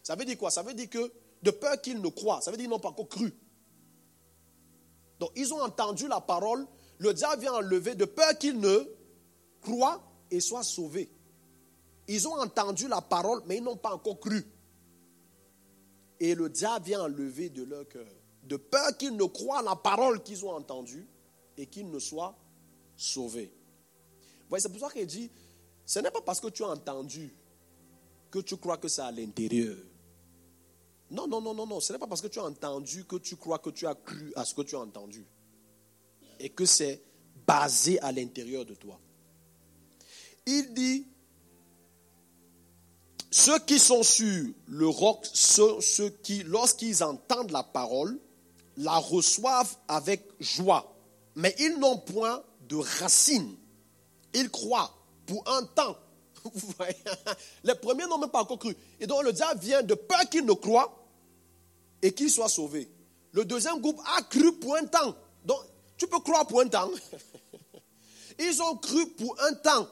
[0.02, 0.50] Ça veut dire quoi?
[0.50, 1.12] Ça veut dire que
[1.42, 3.34] de peur qu'ils ne croient, ça veut dire qu'ils n'ont pas encore cru.
[5.20, 6.66] Donc ils ont entendu la parole,
[6.98, 8.88] le diable vient enlever de peur qu'ils ne
[9.60, 11.10] croient et soient sauvés.
[12.08, 14.44] Ils ont entendu la parole, mais ils n'ont pas encore cru.
[16.20, 18.06] Et le diable vient enlever de leur cœur,
[18.42, 21.06] de peur qu'ils ne croient la parole qu'ils ont entendue
[21.56, 22.36] et qu'ils ne soient
[22.96, 23.52] sauvés.
[24.48, 25.30] Voyez, c'est pour ça qu'il dit,
[25.86, 27.34] ce n'est pas parce que tu as entendu
[28.30, 29.76] que tu crois que c'est à l'intérieur.
[31.14, 31.80] Non, non, non, non, non.
[31.80, 34.32] Ce n'est pas parce que tu as entendu que tu crois que tu as cru
[34.34, 35.24] à ce que tu as entendu.
[36.40, 37.00] Et que c'est
[37.46, 38.98] basé à l'intérieur de toi.
[40.46, 41.06] Il dit,
[43.30, 48.18] ceux qui sont sur le roc, ceux, ceux qui, lorsqu'ils entendent la parole,
[48.76, 50.96] la reçoivent avec joie.
[51.36, 53.54] Mais ils n'ont point de racines.
[54.34, 54.92] Ils croient
[55.26, 55.96] pour un temps.
[57.64, 58.76] Les premiers n'ont même pas encore cru.
[58.98, 61.03] Et donc le diable vient de peur qu'ils ne croient
[62.04, 62.88] et qu'ils soient sauvés.
[63.32, 65.16] Le deuxième groupe a cru pour un temps.
[65.42, 65.58] Donc
[65.96, 66.90] tu peux croire pour un temps.
[68.38, 69.88] Ils ont cru pour un temps.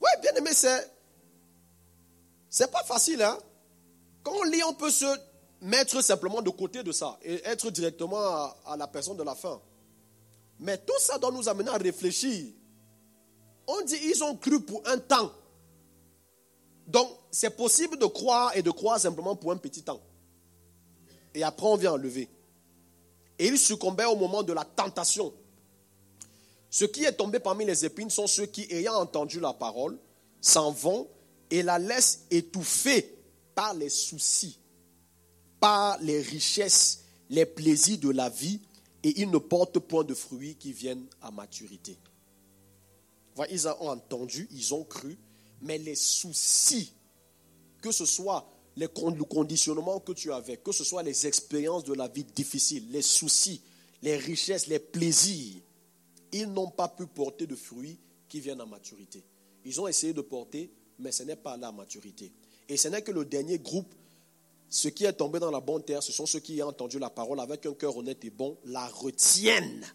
[0.00, 0.92] Oui, bien aimé, c'est.
[2.50, 3.38] C'est pas facile, hein.
[4.22, 5.06] Quand on lit, on peut se
[5.62, 9.60] mettre simplement de côté de ça et être directement à, la personne de la fin.
[10.58, 12.52] Mais tout ça doit nous amener à réfléchir.
[13.66, 15.32] On dit ils ont cru pour un temps.
[16.86, 20.00] Donc, c'est possible de croire et de croire simplement pour un petit temps.
[21.34, 22.30] Et après, on vient enlever.
[23.38, 25.34] Et ils succombaient au moment de la tentation.
[26.70, 29.98] Ce qui est tombé parmi les épines sont ceux qui, ayant entendu la parole,
[30.40, 31.08] s'en vont
[31.50, 33.14] et la laissent étouffer
[33.54, 34.58] par les soucis
[35.60, 38.60] par les richesses, les plaisirs de la vie,
[39.02, 41.98] et ils ne portent point de fruits qui viennent à maturité.
[43.50, 45.18] Ils ont entendu, ils ont cru,
[45.62, 46.92] mais les soucis,
[47.86, 48.44] que ce soit
[48.76, 53.00] le conditionnement que tu avais, que ce soit les expériences de la vie difficile, les
[53.00, 53.60] soucis,
[54.02, 55.62] les richesses, les plaisirs,
[56.32, 57.96] ils n'ont pas pu porter de fruits
[58.28, 59.22] qui viennent à maturité.
[59.64, 60.68] Ils ont essayé de porter,
[60.98, 62.32] mais ce n'est pas la maturité.
[62.68, 63.94] Et ce n'est que le dernier groupe
[64.68, 67.08] ce qui est tombé dans la bonne terre, ce sont ceux qui ont entendu la
[67.08, 69.86] parole avec un cœur honnête et bon, la retiennent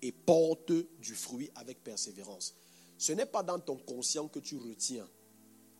[0.00, 2.54] et portent du fruit avec persévérance.
[2.96, 5.06] Ce n'est pas dans ton conscient que tu retiens,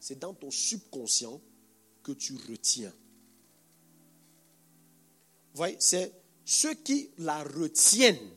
[0.01, 1.41] c'est dans ton subconscient
[2.03, 2.93] que tu retiens.
[5.53, 6.13] Vous voyez, c'est
[6.45, 8.31] ceux qui la retiennent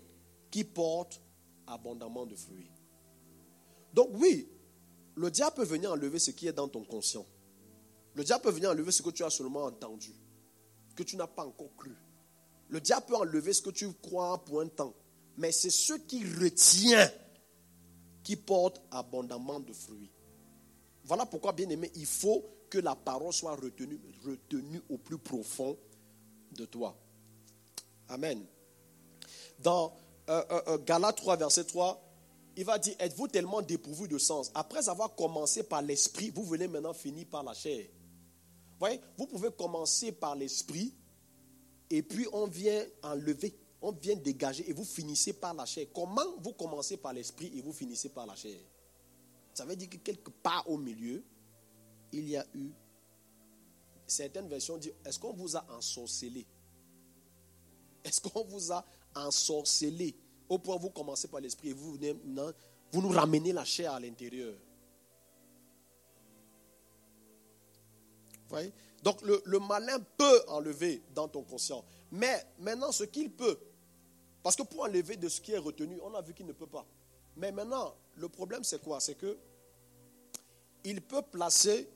[0.50, 1.22] qui portent
[1.68, 2.72] abondamment de fruits.
[3.94, 4.48] Donc oui,
[5.16, 7.26] le diable peut venir enlever ce qui est dans ton conscient.
[8.16, 10.14] Le diable peut venir enlever ce que tu as seulement entendu,
[10.96, 11.96] que tu n'as pas encore cru.
[12.70, 14.94] Le diable peut enlever ce que tu crois pour un temps.
[15.38, 17.10] Mais c'est ce qui retient
[18.24, 20.12] qui porte abondamment de fruits.
[21.10, 25.78] Voilà pourquoi, bien aimé, il faut que la parole soit retenue, au plus profond
[26.54, 26.96] de toi.
[28.08, 28.46] Amen.
[29.60, 29.94] Dans
[30.30, 32.02] euh, euh, euh Galates 3, verset 3,
[32.56, 34.52] il va dire, êtes-vous tellement dépourvu de sens?
[34.56, 37.86] Après avoir commencé par l'esprit, vous venez maintenant finir par la chair
[38.80, 40.94] voyez, vous pouvez commencer par l'esprit
[41.90, 45.88] et puis on vient enlever, on vient dégager et vous finissez par la chair.
[45.94, 48.58] Comment vous commencez par l'esprit et vous finissez par la chair?
[49.60, 51.22] Ça veut dire que quelque part au milieu,
[52.14, 52.72] il y a eu.
[54.08, 56.48] Certaines versions disent est-ce qu'on vous a ensorcelé?
[58.06, 60.16] Est-ce qu'on vous a ensorcelé?
[60.48, 61.98] Au point où vous commencez par l'esprit et vous,
[62.94, 64.56] vous nous ramenez la chair à l'intérieur.
[69.04, 71.84] Donc le, malin peut enlever dans ton conscient.
[72.14, 73.60] Mais maintenant, ce qu'il peut,
[74.42, 76.66] parce que pour enlever de ce qui est retenu, on a vu qu'il ne peut
[76.66, 76.86] pas.
[77.36, 79.02] Mais maintenant, le problème c'est quoi?
[79.02, 79.38] C'est que
[80.90, 81.88] il peut placer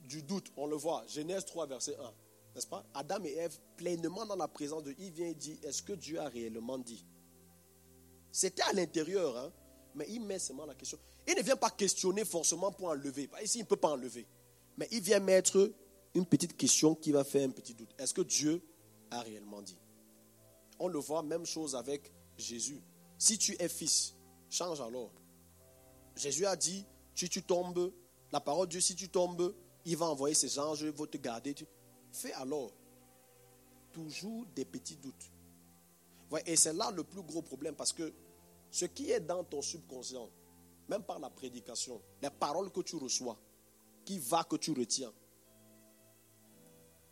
[0.00, 0.52] du doute.
[0.56, 2.14] On le voit, Genèse 3, verset 1.
[2.54, 2.84] N'est-ce pas?
[2.92, 5.94] Adam et Ève, pleinement dans la présence de Dieu, il vient et dit Est-ce que
[5.94, 7.04] Dieu a réellement dit?
[8.30, 9.52] C'était à l'intérieur, hein,
[9.94, 10.98] mais il met seulement la question.
[11.26, 13.30] Il ne vient pas questionner forcément pour enlever.
[13.42, 14.26] Ici, il ne peut pas enlever.
[14.76, 15.72] Mais il vient mettre
[16.14, 17.94] une petite question qui va faire un petit doute.
[17.98, 18.62] Est-ce que Dieu
[19.10, 19.78] a réellement dit?
[20.78, 22.82] On le voit, même chose avec Jésus.
[23.18, 24.14] Si tu es fils,
[24.50, 25.12] change alors.
[26.16, 26.84] Jésus a dit,
[27.14, 27.92] si tu tombes,
[28.32, 29.54] la parole de Dieu, si tu tombes,
[29.84, 31.54] il va envoyer ses anges, ils vont te garder.
[32.10, 32.72] Fais alors.
[33.92, 35.30] toujours des petits doutes.
[36.46, 38.10] Et c'est là le plus gros problème parce que
[38.70, 40.30] ce qui est dans ton subconscient,
[40.88, 43.38] même par la prédication, les paroles que tu reçois,
[44.04, 45.12] qui va que tu retiens.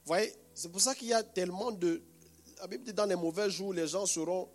[0.07, 2.03] Voyez, c'est pour ça qu'il y a tellement de...
[2.59, 4.49] La Bible dit dans les mauvais jours, les gens seront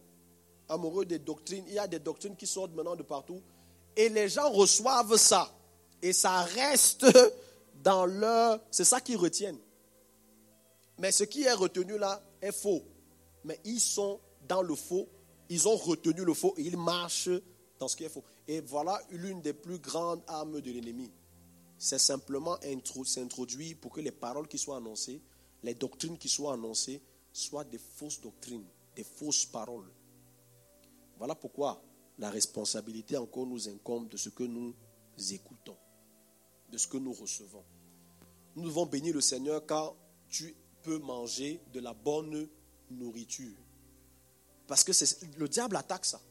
[0.67, 1.63] amoureux des doctrines.
[1.67, 3.41] Il y a des doctrines qui sortent maintenant de partout.
[3.95, 5.55] Et les gens reçoivent ça.
[6.01, 7.05] Et ça reste
[7.83, 8.59] dans leur...
[8.71, 9.59] C'est ça qu'ils retiennent.
[10.97, 12.83] Mais ce qui est retenu là est faux.
[13.43, 15.09] Mais ils sont dans le faux.
[15.49, 17.29] Ils ont retenu le faux et ils marchent
[17.79, 18.23] dans ce qui est faux.
[18.47, 21.11] Et voilà l'une des plus grandes armes de l'ennemi.
[21.77, 22.57] C'est simplement
[23.03, 25.21] s'introduire pour que les paroles qui soient annoncées,
[25.61, 27.01] les doctrines qui soient annoncées,
[27.33, 28.65] soient des fausses doctrines,
[28.95, 29.91] des fausses paroles.
[31.17, 31.83] Voilà pourquoi
[32.17, 34.73] la responsabilité encore nous incombe de ce que nous
[35.31, 35.75] écoutons,
[36.69, 37.63] de ce que nous recevons.
[38.55, 39.95] Nous devons bénir le Seigneur car
[40.29, 42.47] tu peux manger de la bonne
[42.89, 43.55] nourriture.
[44.67, 44.91] Parce que
[45.37, 46.21] le diable attaque ça.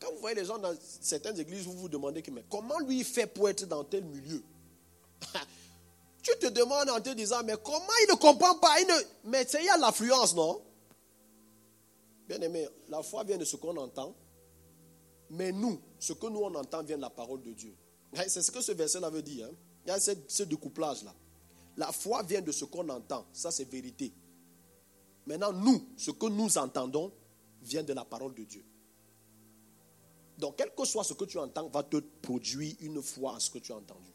[0.00, 3.26] Quand vous voyez les gens dans certaines églises, vous vous demandez comment lui il fait
[3.26, 4.42] pour être dans tel milieu?
[6.22, 8.80] Tu te demandes en te disant, mais comment il ne comprend pas?
[8.80, 8.94] Il ne...
[9.24, 10.62] Mais il y a l'affluence, non?
[12.26, 14.14] Bien aimé, la foi vient de ce qu'on entend,
[15.28, 17.76] mais nous, ce que nous on entend vient de la parole de Dieu.
[18.14, 19.46] C'est ce que ce verset-là veut dire.
[19.46, 19.54] Hein.
[19.86, 21.14] Il y a ce, découplage-là.
[21.76, 24.12] La foi vient de ce qu'on entend, ça c'est vérité.
[25.26, 27.12] Maintenant, nous, ce que nous entendons
[27.62, 28.64] vient de la parole de Dieu.
[30.38, 33.50] Donc, quel que soit ce que tu entends, va te produire une foi à ce
[33.50, 34.10] que tu as entendu.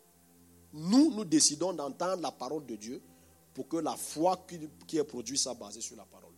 [0.74, 3.02] Nous, nous décidons d'entendre la parole de Dieu
[3.54, 4.46] pour que la foi
[4.88, 6.30] qui est produite soit basée sur la parole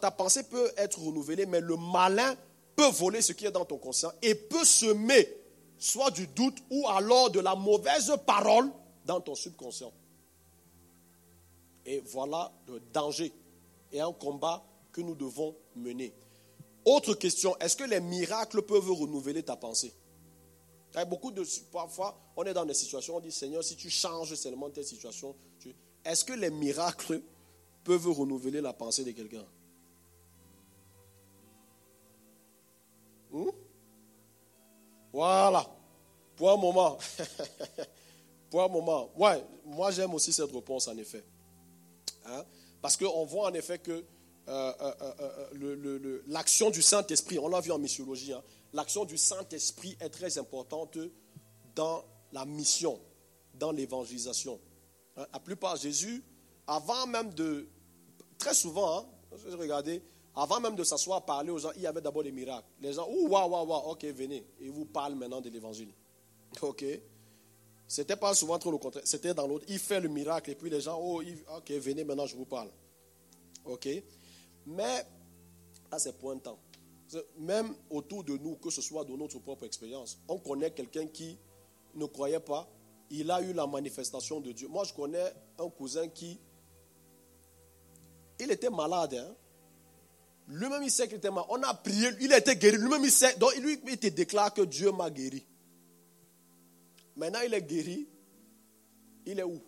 [0.00, 2.34] ta pensée peut être renouvelée, mais le malin
[2.76, 5.28] peut voler ce qui est dans ton conscient et peut semer
[5.78, 8.70] soit du doute ou alors de la mauvaise parole
[9.04, 9.92] dans ton subconscient.
[11.84, 13.32] Et voilà le danger
[13.90, 16.12] et un combat que nous devons mener.
[16.84, 19.92] Autre question, est-ce que les miracles peuvent renouveler ta pensée?
[21.08, 24.68] Beaucoup de parfois, on est dans des situations, on dit Seigneur, si tu changes seulement
[24.70, 25.34] tes situations,
[26.04, 27.22] est-ce que les miracles
[27.84, 29.44] peuvent renouveler la pensée de quelqu'un?
[35.12, 35.66] Voilà.
[36.36, 36.98] Pour un moment.
[38.50, 39.10] Pour un moment.
[39.16, 41.24] Ouais, moi j'aime aussi cette réponse en effet.
[42.26, 42.44] Hein?
[42.80, 44.04] Parce qu'on voit en effet que
[44.48, 44.92] euh, euh,
[45.54, 48.42] euh, l'action du Saint-Esprit, on l'a vu en missiologie, hein,
[48.72, 50.98] l'action du Saint-Esprit est très importante
[51.74, 53.00] dans la mission,
[53.54, 54.58] dans l'évangélisation.
[55.16, 55.26] Hein?
[55.32, 56.24] La plupart, Jésus,
[56.66, 57.68] avant même de,
[58.42, 59.06] Très souvent, hein,
[59.48, 60.02] je regardais,
[60.34, 62.66] avant même de s'asseoir, parler aux gens, il y avait d'abord des miracles.
[62.80, 64.46] Les gens, ouh, waouh, waouh, waouh, ok, venez.
[64.60, 65.92] Et vous parle maintenant de l'évangile.
[66.60, 66.84] Ok.
[67.88, 69.04] C'était pas souvent trop le contraire.
[69.06, 69.66] C'était dans l'autre.
[69.68, 71.22] Il fait le miracle et puis les gens, oh,
[71.56, 72.70] ok, venez maintenant, je vous parle.
[73.66, 73.88] Ok.
[74.66, 75.06] Mais,
[75.90, 76.58] là, c'est point de temps.
[77.38, 81.38] Même autour de nous, que ce soit de notre propre expérience, on connaît quelqu'un qui
[81.94, 82.66] ne croyait pas.
[83.10, 84.68] Il a eu la manifestation de Dieu.
[84.68, 86.38] Moi, je connais un cousin qui
[88.38, 89.14] il était malade.
[89.14, 89.34] Hein.
[90.52, 91.46] Lui-même, il sait qu'il était malade.
[91.50, 92.76] On a prié, il a été guéri.
[92.76, 93.36] Lui-même, il sait.
[93.36, 95.44] Donc, lui, il te déclare que Dieu m'a guéri.
[97.16, 98.08] Maintenant, il est guéri.
[99.26, 99.60] Il est où?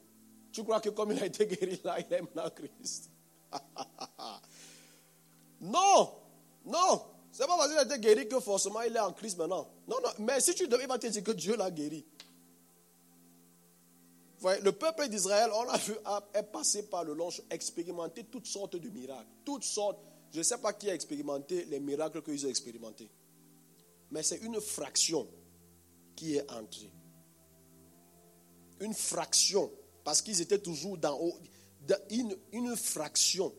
[0.53, 3.11] Tu crois que comme il a été guéri là, il est maintenant Christ?
[5.61, 6.11] Non,
[6.67, 7.03] non.
[7.33, 9.67] C'est pas parce qu'il a été guéri que forcément il est en Christ maintenant.
[9.89, 10.11] Non, non.
[10.19, 12.05] Mais si tu devais, il va te dire que Dieu l'a guéri
[14.63, 15.95] le peuple d'Israël, on a vu,
[16.35, 19.27] est passé par le long, expérimenté toutes sortes de miracles.
[19.45, 19.99] Toutes sortes.
[20.35, 23.09] Je ne sais pas qui a expérimenté les miracles qu'ils ont expérimentés.
[24.11, 25.29] Mais c'est une fraction
[26.17, 26.91] qui est entrée.
[28.81, 29.71] Une fraction.
[30.03, 31.21] Parce qu'ils étaient toujours dans
[32.11, 33.55] une, une fraction.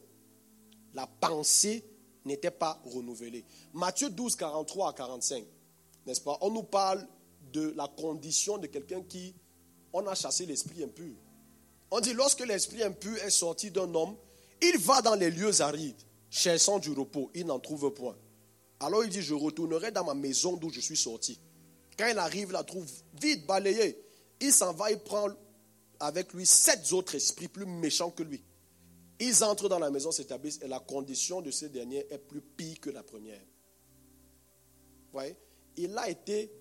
[0.94, 1.86] La pensée
[2.26, 3.46] n'était pas renouvelée.
[3.74, 5.46] Matthieu 12, 43 à 45.
[6.06, 6.38] N'est-ce pas?
[6.42, 7.08] On nous parle
[7.54, 9.34] de la condition de quelqu'un qui
[9.94, 11.16] on a chassé l'esprit impur.
[11.90, 14.18] On dit lorsque l'esprit impur est sorti d'un homme,
[14.62, 16.02] il va dans les lieux arides,
[16.36, 18.18] cherchant du repos, il n'en trouve point.
[18.82, 21.40] Alors il dit, je retournerai dans ma maison d'où je suis sorti.
[21.98, 22.86] Quand il arrive, il la trouve
[23.22, 23.98] vide, balayée.
[24.42, 25.30] Il s'en va, il prend
[25.98, 28.44] avec lui sept autres esprits plus méchants que lui.
[29.22, 32.82] Ils entrent dans la maison, s'établissent, et la condition de ces derniers est plus pire
[32.82, 33.40] que la première.
[33.40, 35.38] Vous voyez?
[35.78, 36.52] Il a été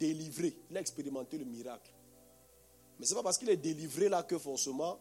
[0.00, 1.92] délivré, il a expérimenté le miracle.
[2.98, 4.98] Mais ce n'est pas parce qu'il est délivré là que forcément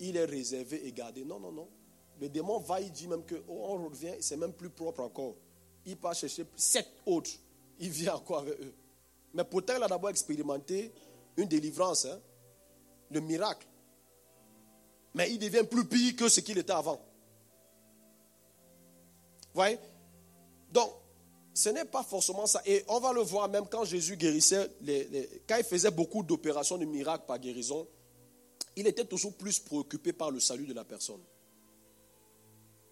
[0.00, 1.22] il est réservé et gardé.
[1.24, 1.68] Non, non, non.
[2.20, 5.36] Le démon va, il dit même qu'on oh, revient, c'est même plus propre encore.
[5.86, 7.30] Il part chercher sept autres.
[7.78, 8.74] Il vient encore avec eux.
[9.34, 10.92] Mais pourtant, il a d'abord expérimenté
[11.36, 12.06] une délivrance.
[12.06, 12.20] Hein.
[13.10, 13.66] le miracle.
[15.14, 17.00] Mais il devient plus pire que ce qu'il était avant.
[19.54, 19.78] Voyez?
[20.70, 20.92] Donc,
[21.54, 22.62] ce n'est pas forcément ça.
[22.66, 24.70] Et on va le voir même quand Jésus guérissait,
[25.48, 27.88] quand il faisait beaucoup d'opérations de miracles par guérison,
[28.76, 31.20] il était toujours plus préoccupé par le salut de la personne.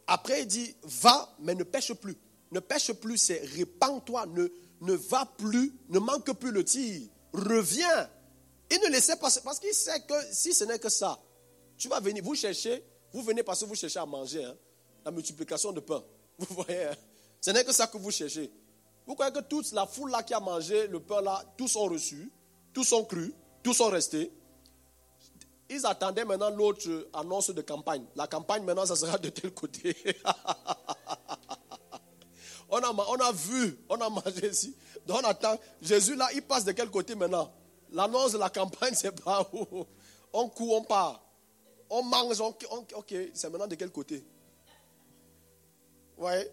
[0.06, 2.16] Après, il dit, va, mais ne pêche plus.
[2.52, 4.48] Ne pêche plus, c'est répands-toi, ne,
[4.80, 8.08] ne va plus, ne manque plus le tir, reviens.
[8.70, 11.18] Il ne laissait pas, parce qu'il sait que si ce n'est que ça,
[11.76, 14.56] tu vas venir, vous cherchez, vous venez parce que vous cherchez à manger, hein,
[15.04, 16.02] la multiplication de pain.
[16.38, 16.96] Vous voyez, hein.
[17.40, 18.50] ce n'est que ça que vous cherchez.
[19.06, 21.86] Vous croyez que toute la foule là qui a mangé le pain là, tous ont
[21.86, 22.30] reçu,
[22.74, 23.32] tous ont cru,
[23.62, 24.30] tous ont resté.
[25.68, 28.04] Ils attendaient maintenant l'autre annonce de campagne.
[28.14, 29.96] La campagne maintenant, ça sera de tel côté.
[32.70, 34.76] on, a, on a vu, on a mangé ici.
[35.06, 35.58] Donc on attend.
[35.82, 37.52] Jésus là, il passe de quel côté maintenant?
[37.90, 39.84] L'annonce de la campagne, c'est pas où?
[40.32, 41.22] On court, on part.
[41.88, 42.54] On mange, on,
[42.94, 44.24] ok, c'est maintenant de quel côté?
[46.16, 46.52] Ouais.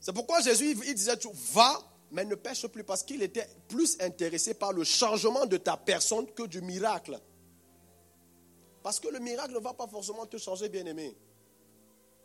[0.00, 1.18] C'est pourquoi Jésus il disait
[1.52, 5.76] va, mais ne pêche plus, parce qu'il était plus intéressé par le changement de ta
[5.76, 7.20] personne que du miracle.
[8.82, 11.16] Parce que le miracle ne va pas forcément te changer, bien-aimé.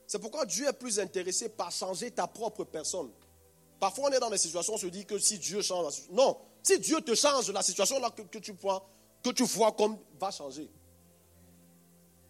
[0.07, 3.11] C'est pourquoi Dieu est plus intéressé par changer ta propre personne.
[3.79, 6.15] Parfois, on est dans des situations, on se dit que si Dieu change la situation.
[6.15, 8.89] Non, si Dieu te change, la situation là que, que, tu vois,
[9.23, 10.69] que tu vois comme va changer.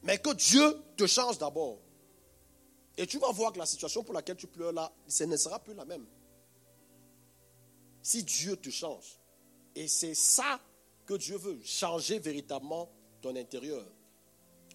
[0.03, 1.79] Mais que Dieu te change d'abord.
[2.97, 5.59] Et tu vas voir que la situation pour laquelle tu pleures là, ce ne sera
[5.59, 6.05] plus la même.
[8.01, 9.19] Si Dieu te change.
[9.75, 10.59] Et c'est ça
[11.05, 12.89] que Dieu veut, changer véritablement
[13.21, 13.85] ton intérieur.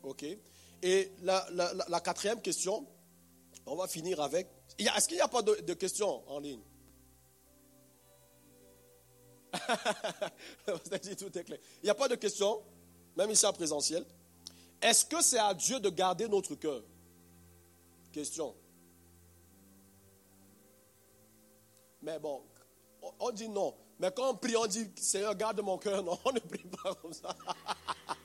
[0.03, 0.25] OK
[0.83, 2.87] Et la, quatrième question,
[3.67, 4.49] on va finir avec.
[4.79, 6.63] Est-ce qu'il n'y a pas de, questions en ligne?
[10.65, 12.63] Il n'y a pas de questions,
[13.17, 14.05] même ici en présentiel.
[14.81, 16.83] Est-ce que c'est à Dieu de garder notre cœur?
[18.11, 18.55] Question.
[22.01, 22.43] Mais bon,
[23.21, 23.75] on dit non.
[23.99, 26.03] Mais quand on prie, on dit Seigneur, garde mon cœur.
[26.03, 27.37] Non, on ne prie pas comme ça.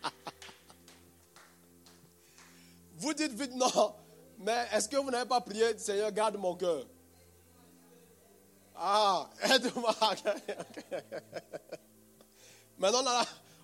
[2.97, 3.93] Vous dites vite non.
[4.39, 6.85] Mais est-ce que vous n'avez pas prié, Seigneur, garde mon cœur?
[8.75, 9.95] Ah, aide-moi.
[12.77, 12.99] Maintenant,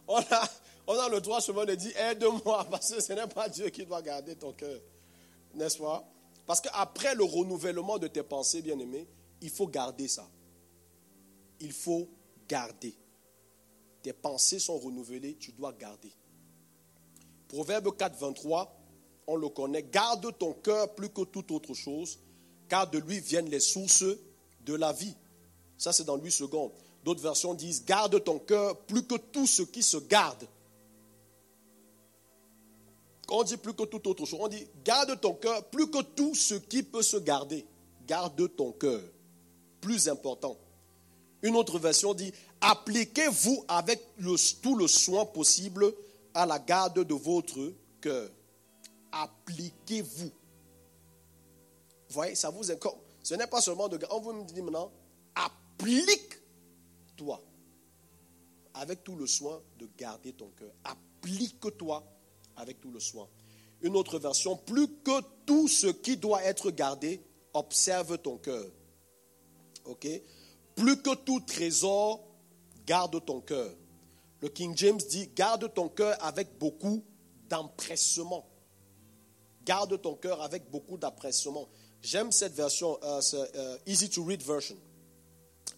[0.07, 0.49] on a,
[0.87, 3.85] on a, le droit souvent de dire aide-moi, parce que ce n'est pas Dieu qui
[3.85, 4.79] doit garder ton cœur.
[5.53, 6.03] N'est-ce pas?
[6.47, 9.07] Parce qu'après le renouvellement de tes pensées, bien-aimés,
[9.41, 10.27] il faut garder ça.
[11.59, 12.09] Il faut
[12.47, 12.95] garder.
[14.01, 16.11] Tes pensées sont renouvelées, tu dois garder.
[17.47, 18.82] Proverbe 4, 23
[19.27, 22.19] on le connaît, garde ton cœur plus que toute autre chose,
[22.67, 24.05] car de lui viennent les sources
[24.65, 25.15] de la vie.
[25.77, 26.71] Ça, c'est dans lui second.
[27.03, 30.47] D'autres versions disent, garde ton cœur plus que tout ce qui se garde.
[33.27, 36.01] Quand on dit plus que toute autre chose, on dit, garde ton cœur plus que
[36.01, 37.65] tout ce qui peut se garder.
[38.07, 39.01] Garde ton cœur.
[39.81, 40.57] Plus important.
[41.41, 44.01] Une autre version dit, appliquez-vous avec
[44.61, 45.93] tout le soin possible
[46.33, 48.29] à la garde de votre cœur
[49.13, 50.25] appliquez-vous.
[50.25, 52.99] Vous voyez, ça vous encore.
[53.21, 53.97] Ce n'est pas seulement de.
[54.11, 54.91] On vous dit maintenant,
[55.35, 57.41] applique-toi.
[58.75, 60.73] Avec tout le soin de garder ton cœur.
[60.83, 62.03] Applique-toi
[62.55, 63.29] avec tout le soin.
[63.81, 67.21] Une autre version, plus que tout ce qui doit être gardé,
[67.53, 68.65] observe ton cœur.
[69.85, 70.07] OK?
[70.75, 72.25] Plus que tout trésor,
[72.85, 73.71] garde ton cœur.
[74.41, 77.03] Le King James dit, garde ton cœur avec beaucoup
[77.49, 78.45] d'empressement.
[79.65, 81.67] Garde ton cœur avec beaucoup d'appressement.
[82.01, 84.75] J'aime cette version, euh, euh, Easy to Read version.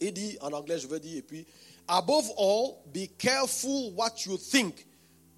[0.01, 1.45] Il dit, en anglais, je veux dire, et puis,
[1.87, 4.87] Above all, be careful what you think,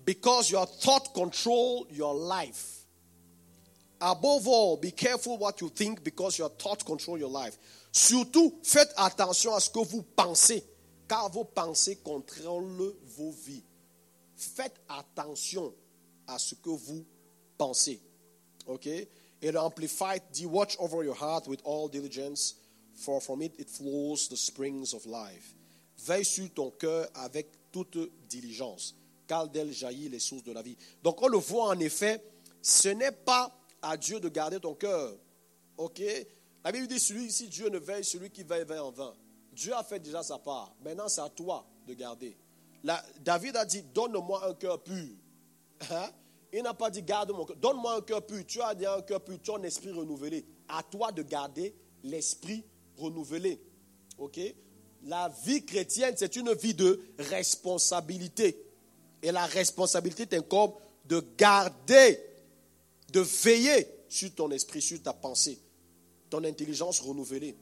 [0.05, 2.85] because your thought control your life.
[3.99, 7.57] Above all, be careful what you think, because your thought control your life.
[7.91, 10.63] Surtout, faites attention à ce que vous pensez,
[11.07, 13.63] car vos pensées contrôlent vos vies.
[14.35, 15.73] Faites attention
[16.27, 17.05] à ce que vous
[17.57, 17.99] pensez.
[18.67, 19.07] Okay?
[19.41, 22.55] It amplified dit watch over your heart with all diligence,
[22.95, 25.53] for from it it flows the springs of life.
[25.99, 27.97] Veille sur ton cœur avec toute
[28.27, 28.95] diligence,
[29.27, 30.77] car d'elle jaillit les sources de la vie.
[31.03, 32.23] Donc on le voit en effet,
[32.61, 33.51] ce n'est pas
[33.81, 35.15] à Dieu de garder ton cœur.
[35.77, 36.01] Ok?
[36.63, 39.13] La Bible dit celui, si Dieu ne veille, celui qui veille, veille en vain.
[39.53, 40.75] Dieu a fait déjà sa part.
[40.83, 42.37] Maintenant, c'est à toi de garder.
[43.21, 45.15] David a dit Donne-moi un cœur pur.
[45.89, 46.09] Hein?
[46.53, 47.57] Il n'a pas dit garde mon cœur.
[47.57, 48.43] Donne-moi un cœur pur.
[48.45, 50.45] Tu as dit un cœur pur, tu as un esprit renouvelé.
[50.67, 52.63] À toi de garder l'esprit
[52.97, 53.59] renouvelé.
[54.17, 54.39] Ok?
[55.03, 58.63] La vie chrétienne, c'est une vie de responsabilité.
[59.21, 60.73] Et la responsabilité t'incombe
[61.05, 62.19] de garder,
[63.11, 65.59] de veiller sur ton esprit, sur ta pensée,
[66.29, 67.55] ton intelligence renouvelée.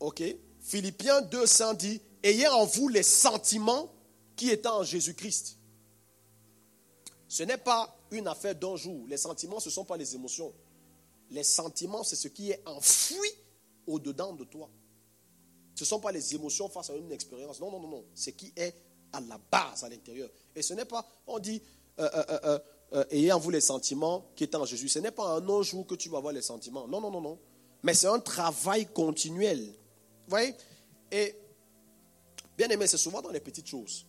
[0.00, 0.22] Ok?
[0.60, 3.92] Philippiens 200 dit Ayez en vous les sentiments
[4.36, 5.58] qui étaient en Jésus-Christ.
[7.32, 9.06] Ce n'est pas une affaire d'un jour.
[9.08, 10.52] Les sentiments, ce ne sont pas les émotions.
[11.30, 13.30] Les sentiments, c'est ce qui est enfoui
[13.86, 14.68] au-dedans de toi.
[15.74, 17.58] Ce ne sont pas les émotions face à une expérience.
[17.58, 18.04] Non, non, non, non.
[18.14, 18.74] Ce qui est
[19.14, 20.28] à la base, à l'intérieur.
[20.54, 21.62] Et ce n'est pas, on dit,
[22.00, 22.58] euh, euh,
[22.92, 24.90] euh, ayez en vous les sentiments qui étaient en Jésus.
[24.90, 26.86] Ce n'est pas un autre jour que tu vas avoir les sentiments.
[26.86, 27.38] Non, non, non, non.
[27.82, 29.58] Mais c'est un travail continuel.
[29.68, 30.54] Vous voyez?
[31.10, 31.34] Et,
[32.58, 34.04] bien aimé, c'est souvent dans les petites choses.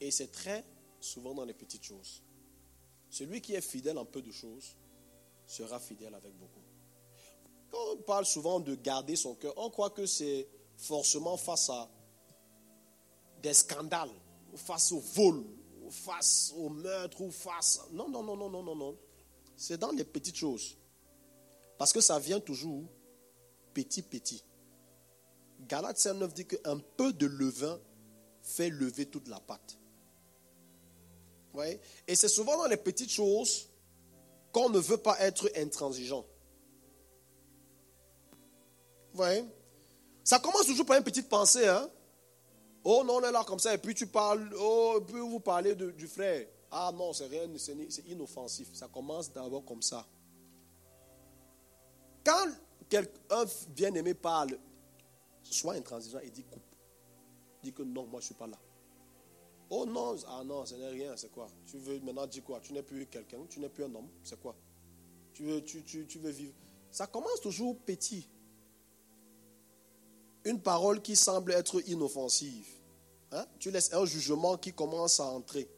[0.00, 0.64] Et c'est très
[1.04, 2.22] souvent dans les petites choses.
[3.10, 4.76] Celui qui est fidèle en peu de choses
[5.46, 6.60] sera fidèle avec beaucoup.
[7.70, 11.88] Quand on parle souvent de garder son cœur, on croit que c'est forcément face à
[13.42, 14.10] des scandales,
[14.56, 15.44] face au vol,
[15.90, 17.80] face au meurtre, ou face...
[17.92, 18.98] Non, non, non, non, non, non, non.
[19.56, 20.76] C'est dans les petites choses.
[21.78, 22.84] Parce que ça vient toujours
[23.74, 24.42] petit, petit.
[25.60, 27.78] Galates 5.9 dit qu'un peu de levain
[28.42, 29.78] fait lever toute la pâte.
[32.06, 33.68] Et c'est souvent dans les petites choses
[34.52, 36.24] qu'on ne veut pas être intransigeant.
[39.12, 39.44] voyez?
[40.22, 41.66] Ça commence toujours par une petite pensée.
[41.68, 41.88] Hein?
[42.82, 45.74] Oh non, on est là comme ça, et puis tu parles, oh, puis vous parlez
[45.74, 46.46] du frère.
[46.70, 48.68] Ah non, c'est rien, c'est inoffensif.
[48.74, 50.04] Ça commence d'abord comme ça.
[52.24, 52.48] Quand
[52.88, 54.58] quelqu'un bien-aimé parle,
[55.42, 56.62] sois intransigeant et dis coupe.
[57.62, 58.58] Dis que non, moi je ne suis pas là.
[59.76, 61.48] Oh non, ah non, ce n'est rien, c'est quoi?
[61.66, 62.60] Tu veux maintenant dire quoi?
[62.60, 64.54] Tu n'es plus quelqu'un, tu n'es plus un homme, c'est quoi?
[65.32, 66.54] Tu veux, tu, tu veux vivre.
[66.92, 68.28] Ça commence toujours petit.
[70.44, 72.68] Une parole qui semble être inoffensive.
[73.32, 73.44] Hein?
[73.58, 75.68] Tu laisses un jugement qui commence à entrer.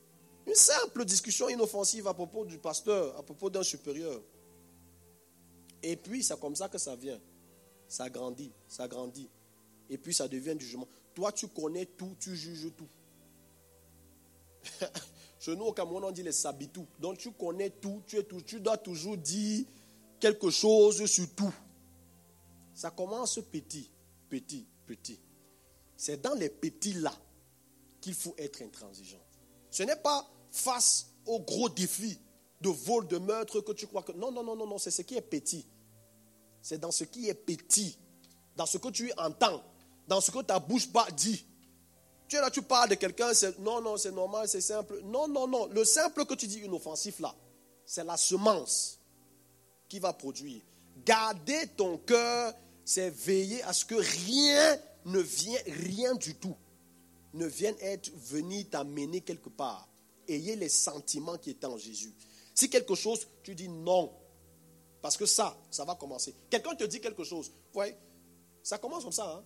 [0.46, 4.20] Une simple discussion inoffensive à propos du pasteur, à propos d'un supérieur.
[5.82, 7.18] Et puis, c'est comme ça que ça vient.
[7.88, 9.30] Ça grandit, ça grandit.
[9.88, 10.86] Et puis, ça devient jugement.
[11.14, 12.88] Toi, tu connais tout, tu juges tout.
[15.38, 16.86] Chez nous, au Cameroun, on dit les sabitou.
[16.98, 19.64] Donc, tu connais tout, tu, es tout, tu dois toujours dire
[20.18, 21.52] quelque chose sur tout.
[22.74, 23.90] Ça commence petit,
[24.28, 25.18] petit, petit.
[25.96, 27.12] C'est dans les petits-là
[28.00, 29.22] qu'il faut être intransigeant.
[29.70, 32.18] Ce n'est pas face au gros défi
[32.60, 34.12] de vol, de meurtre que tu crois que...
[34.12, 35.66] Non, non, non, non, non, c'est ce qui est petit.
[36.62, 37.98] C'est dans ce qui est petit,
[38.56, 39.62] dans ce que tu entends,
[40.08, 41.46] dans ce que ta bouche dit.
[42.28, 45.00] Tu es là, tu parles de quelqu'un, c'est non, non, c'est normal, c'est simple.
[45.04, 45.66] Non, non, non.
[45.66, 47.34] Le simple que tu dis inoffensif là,
[47.84, 48.98] c'est la semence
[49.88, 50.62] qui va produire.
[51.04, 52.52] Garder ton cœur,
[52.84, 56.56] c'est veiller à ce que rien ne vienne, rien du tout,
[57.34, 59.88] ne vienne être venu t'amener quelque part.
[60.28, 62.12] Ayez les sentiments qui étaient en Jésus.
[62.54, 64.12] Si quelque chose, tu dis non.
[65.00, 66.34] Parce que ça, ça va commencer.
[66.50, 67.48] Quelqu'un te dit quelque chose.
[67.48, 67.94] Vous voyez,
[68.62, 69.36] ça commence comme ça.
[69.36, 69.44] Hein?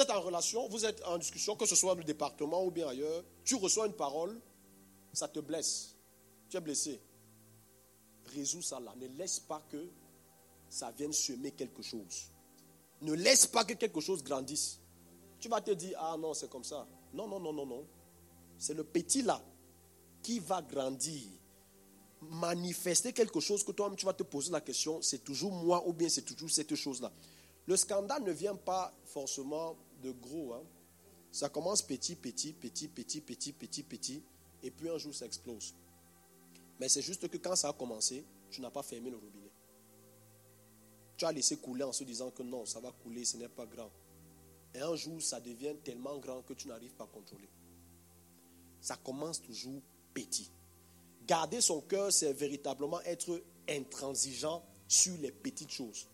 [0.00, 2.70] Vous êtes en relation, vous êtes en discussion, que ce soit dans le département ou
[2.70, 3.22] bien ailleurs.
[3.44, 4.40] Tu reçois une parole,
[5.12, 5.94] ça te blesse.
[6.48, 7.02] Tu es blessé.
[8.34, 8.94] Résous ça là.
[8.96, 9.90] Ne laisse pas que
[10.70, 12.30] ça vienne semer quelque chose.
[13.02, 14.80] Ne laisse pas que quelque chose grandisse.
[15.38, 16.86] Tu vas te dire, ah non, c'est comme ça.
[17.12, 17.86] Non, non, non, non, non.
[18.56, 19.44] C'est le petit là
[20.22, 21.28] qui va grandir.
[22.22, 25.92] Manifester quelque chose que toi-même tu vas te poser la question, c'est toujours moi ou
[25.92, 27.12] bien c'est toujours cette chose-là.
[27.66, 30.54] Le scandale ne vient pas forcément de gros.
[30.54, 30.62] Hein.
[31.32, 34.22] Ça commence petit, petit, petit, petit, petit, petit, petit,
[34.62, 35.74] et puis un jour ça explose.
[36.78, 39.50] Mais c'est juste que quand ça a commencé, tu n'as pas fermé le robinet.
[41.16, 43.66] Tu as laissé couler en se disant que non, ça va couler, ce n'est pas
[43.66, 43.90] grand.
[44.74, 47.48] Et un jour, ça devient tellement grand que tu n'arrives pas à contrôler.
[48.80, 49.82] Ça commence toujours
[50.14, 50.50] petit.
[51.26, 56.08] Garder son cœur, c'est véritablement être intransigeant sur les petites choses.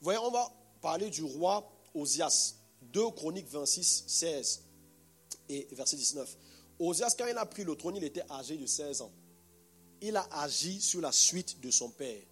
[0.00, 2.56] Voyons, on va parler du roi Osias.
[2.82, 4.62] 2 Chroniques 26, 16
[5.48, 6.36] et verset 19.
[6.78, 9.12] Osias, quand il a pris le trône, il était âgé de 16 ans.
[10.00, 12.22] Il a agi sur la suite de son père.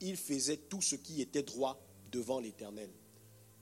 [0.00, 1.78] Il faisait tout ce qui était droit
[2.10, 2.90] devant l'Éternel.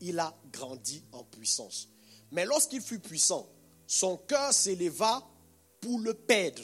[0.00, 1.88] Il a grandi en puissance.
[2.30, 3.48] Mais lorsqu'il fut puissant,
[3.86, 5.26] son cœur s'éleva
[5.80, 6.62] pour le perdre.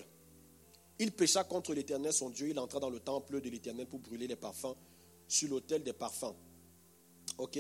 [0.98, 2.48] Il pécha contre l'Éternel, son Dieu.
[2.48, 4.77] Il entra dans le temple de l'Éternel pour brûler les parfums
[5.27, 6.35] sur l'autel des parfums.
[7.39, 7.59] OK?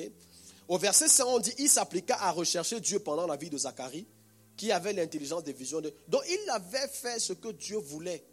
[0.68, 4.06] Au verset 100, on dit il s'appliqua à rechercher Dieu pendant la vie de Zacharie,
[4.56, 5.80] qui avait l'intelligence des visions.
[5.80, 5.92] De...
[6.08, 8.24] Donc il avait fait ce que Dieu voulait.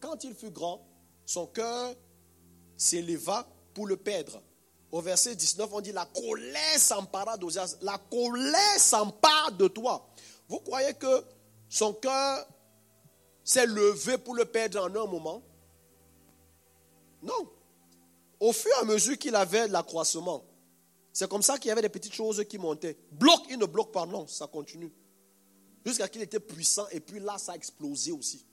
[0.00, 0.86] Quand il fut grand,
[1.24, 1.94] son cœur
[2.76, 4.42] s'éleva pour le perdre.
[4.90, 7.78] Au verset 19, on dit la colère s'empara d'Ozias.
[7.82, 10.08] La colère s'empare de toi.
[10.48, 11.24] Vous croyez que
[11.74, 12.46] Son cœur
[13.42, 15.42] s'est levé pour le perdre en un moment?
[17.20, 17.50] Non.
[18.38, 20.44] Au fur et à mesure qu'il avait l'accroissement,
[21.14, 22.98] c'est comme ça qu'il y avait des petites choses qui montaient.
[23.12, 24.90] Bloque, il ne bloque pas, non, ça continue.
[25.86, 28.44] Jusqu'à qu'il était puissant et puis là, ça a explosé aussi.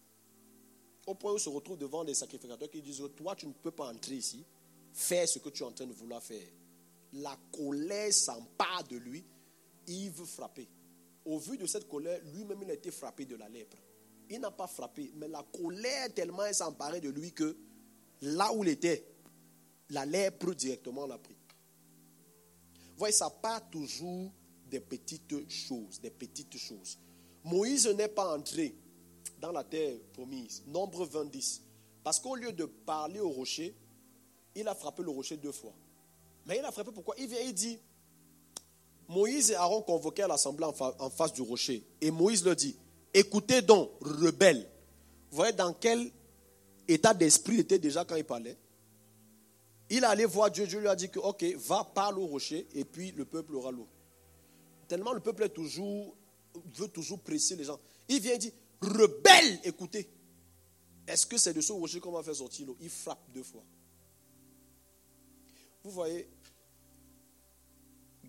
[1.08, 3.72] Au point où il se retrouve devant des sacrificateurs qui disent Toi, tu ne peux
[3.72, 4.46] pas entrer ici,
[4.94, 6.48] faire ce que tu es en train de vouloir faire.
[7.14, 9.26] La colère s'empare de lui,
[9.88, 10.70] il veut frapper.
[11.26, 13.78] Au vu de cette colère, lui-même, il a été frappé de la lèpre.
[14.30, 17.58] Il n'a pas frappé, mais la colère tellement s'est emparée de lui que
[18.22, 19.04] là où il était,
[19.90, 21.41] la lèpre directement l'a pris.
[22.98, 24.32] Voyez, ça part toujours
[24.70, 25.30] des petites
[26.58, 26.98] choses.
[27.44, 28.76] Moïse n'est pas entré
[29.40, 30.64] dans la terre promise.
[30.68, 31.30] Nombre 20,
[32.04, 33.76] Parce qu'au lieu de parler au rocher,
[34.56, 35.74] il a frappé le rocher deux fois.
[36.46, 37.16] Mais il a frappé pourquoi?
[37.18, 37.80] Il vient, il dit,
[39.08, 41.84] Moïse et Aaron convoquaient l'assemblée en face du rocher.
[42.00, 42.76] Et Moïse leur dit,
[43.14, 44.70] écoutez donc, rebelles.
[45.30, 46.12] Vous voyez dans quel
[46.88, 48.58] état d'esprit il était déjà quand il parlait?
[49.94, 52.86] Il allait voir Dieu, Dieu lui a dit que, ok, va, parle au rocher, et
[52.86, 53.90] puis le peuple aura l'eau.
[54.88, 56.16] Tellement le peuple est toujours,
[56.78, 57.78] veut toujours presser les gens.
[58.08, 60.10] Il vient et dit, rebelle, écoutez.
[61.06, 62.78] Est-ce que c'est de ce rocher qu'on va faire sortir l'eau?
[62.80, 63.64] Il frappe deux fois.
[65.84, 66.30] Vous voyez,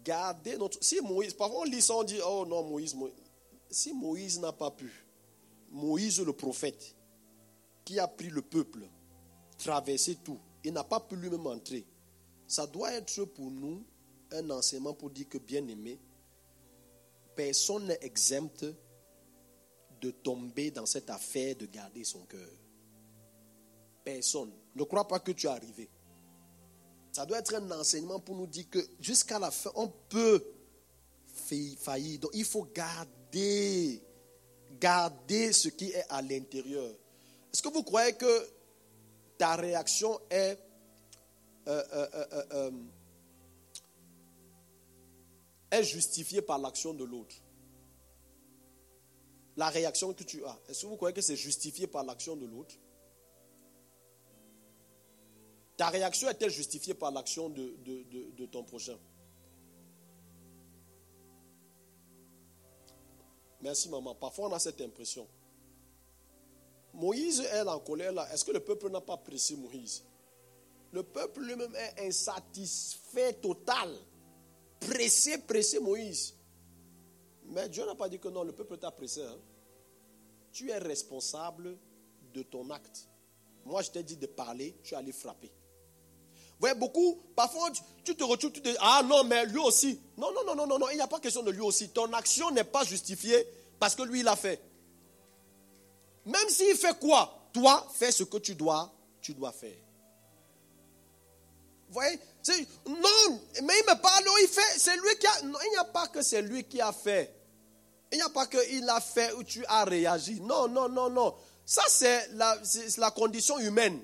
[0.05, 0.83] gardez notre.
[0.83, 3.15] Si Moïse, parfois on lit ça, on dit Oh non, Moïse, Moïse.
[3.71, 4.91] Si Moïse n'a pas pu,
[5.71, 6.97] Moïse le prophète,
[7.85, 8.81] qui a pris le peuple,
[9.59, 11.87] traversé tout, il n'a pas pu lui-même entrer.
[12.47, 13.85] Ça doit être pour nous
[14.31, 15.99] un enseignement pour dire que, bien aimé,
[17.35, 18.65] personne n'est exempt
[20.01, 22.51] de tomber dans cette affaire de garder son cœur.
[24.05, 24.53] Personne.
[24.75, 25.89] Ne crois pas que tu es arrivé.
[27.13, 30.43] Ça doit être un enseignement pour nous dire que jusqu'à la fin, on peut
[31.79, 32.21] faillir.
[32.21, 34.03] Donc il faut garder,
[34.81, 36.91] garder ce qui est à l'intérieur.
[37.53, 38.49] Est-ce que vous croyez que
[39.43, 40.57] ta réaction est
[41.67, 42.07] euh, euh,
[42.53, 42.71] euh,
[45.69, 47.35] est justifiée par l'action de l'autre
[49.57, 52.47] la réaction que tu as, est-ce que vous croyez que c'est justifié par l'action de
[52.47, 52.77] l'autre?
[55.77, 58.97] Ta réaction est-elle justifiée par l'action de, de, ton prochain?
[63.61, 64.15] Merci maman.
[64.15, 65.27] Parfois on a cette impression.
[66.95, 68.29] Moïse est en colère là.
[68.33, 70.03] Est-ce que le peuple n'a pas apprécié Moïse?
[70.93, 73.91] Le peuple lui-même est insatisfait total.
[74.81, 76.35] Pressé, pressé Moïse.
[77.47, 79.23] Mais Dieu n'a pas dit que non, le peuple t'a pressé.
[79.23, 79.39] Hein.
[80.53, 81.79] Tu es responsable
[82.35, 83.09] de ton acte.
[83.65, 85.49] Moi, je t'ai dit de parler, tu es allé frapper.
[85.49, 87.71] Vous voyez, beaucoup, parfois,
[88.05, 89.99] tu, te retrouves, tu te dis, ah non, mais lui aussi.
[90.17, 91.89] Non, non, non, non, non, non, il n'y a pas question de lui aussi.
[91.89, 93.47] Ton action n'est pas justifiée
[93.81, 94.61] parce que lui, il a fait.
[96.25, 99.77] Même s'il fait quoi, toi, fais ce que tu dois, tu dois faire.
[101.89, 102.19] Vous voyez
[102.87, 105.43] Non, mais il me parle, il fait, c'est lui qui a.
[105.43, 107.35] Non, il n'y a pas que c'est lui qui a fait.
[108.11, 110.41] Il n'y a pas qu'il a fait ou tu as réagi.
[110.41, 111.35] Non, non, non, non.
[111.65, 112.59] Ça, c'est la,
[112.99, 114.01] la condition humaine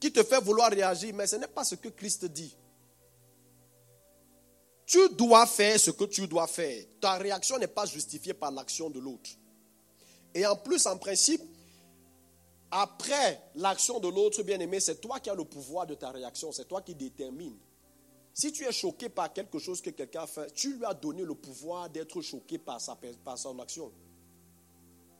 [0.00, 2.56] qui te fait vouloir réagir, mais ce n'est pas ce que Christ dit.
[4.86, 6.84] Tu dois faire ce que tu dois faire.
[7.00, 9.30] Ta réaction n'est pas justifiée par l'action de l'autre.
[10.36, 11.40] Et en plus, en principe,
[12.70, 16.68] après l'action de l'autre bien-aimé, c'est toi qui as le pouvoir de ta réaction, c'est
[16.68, 17.56] toi qui détermine.
[18.34, 21.22] Si tu es choqué par quelque chose que quelqu'un a fait, tu lui as donné
[21.22, 23.90] le pouvoir d'être choqué par, sa, par son action.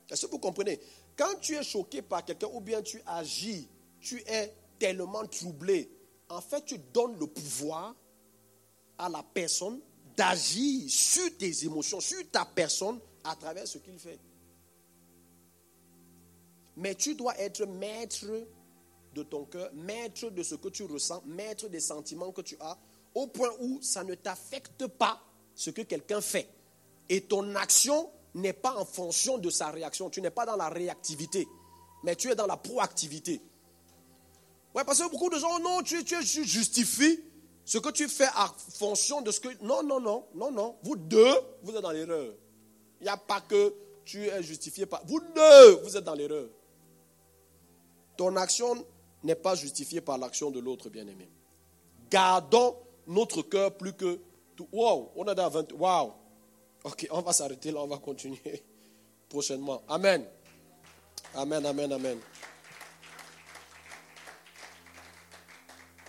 [0.07, 0.79] Est-ce que vous comprenez?
[1.15, 3.67] Quand tu es choqué par quelqu'un ou bien tu agis,
[3.99, 5.89] tu es tellement troublé,
[6.29, 7.95] en fait tu donnes le pouvoir
[8.99, 9.81] à la personne
[10.15, 14.19] d'agir sur tes émotions, sur ta personne à travers ce qu'il fait.
[16.77, 18.25] Mais tu dois être maître
[19.13, 22.77] de ton cœur, maître de ce que tu ressens, maître des sentiments que tu as,
[23.15, 25.19] au point où ça ne t'affecte pas
[25.55, 26.47] ce que quelqu'un fait.
[27.09, 30.09] Et ton action n'est pas en fonction de sa réaction.
[30.11, 31.47] Tu n'es pas dans la réactivité,
[32.03, 33.41] mais tu es dans la proactivité.
[34.75, 37.19] Ouais, parce que beaucoup de gens, non, tu, tu justifies
[37.65, 39.49] ce que tu fais en fonction de ce que...
[39.63, 40.75] Non, non, non, non, non.
[40.83, 42.35] Vous deux, vous êtes dans l'erreur.
[43.01, 43.73] Il n'y a pas que
[44.05, 45.03] tu es justifié par...
[45.07, 46.47] Vous deux, vous êtes dans l'erreur.
[48.17, 48.85] Ton action
[49.23, 51.29] n'est pas justifiée par l'action de l'autre, bien-aimé.
[52.09, 52.75] Gardons
[53.05, 54.19] notre cœur plus que
[54.55, 54.67] tout.
[54.71, 55.71] Wow, on est à 20.
[55.73, 56.13] Wow.
[56.83, 58.63] Ok, on va s'arrêter là, on va continuer
[59.29, 59.81] prochainement.
[59.87, 60.25] Amen.
[61.35, 62.19] Amen, amen, amen.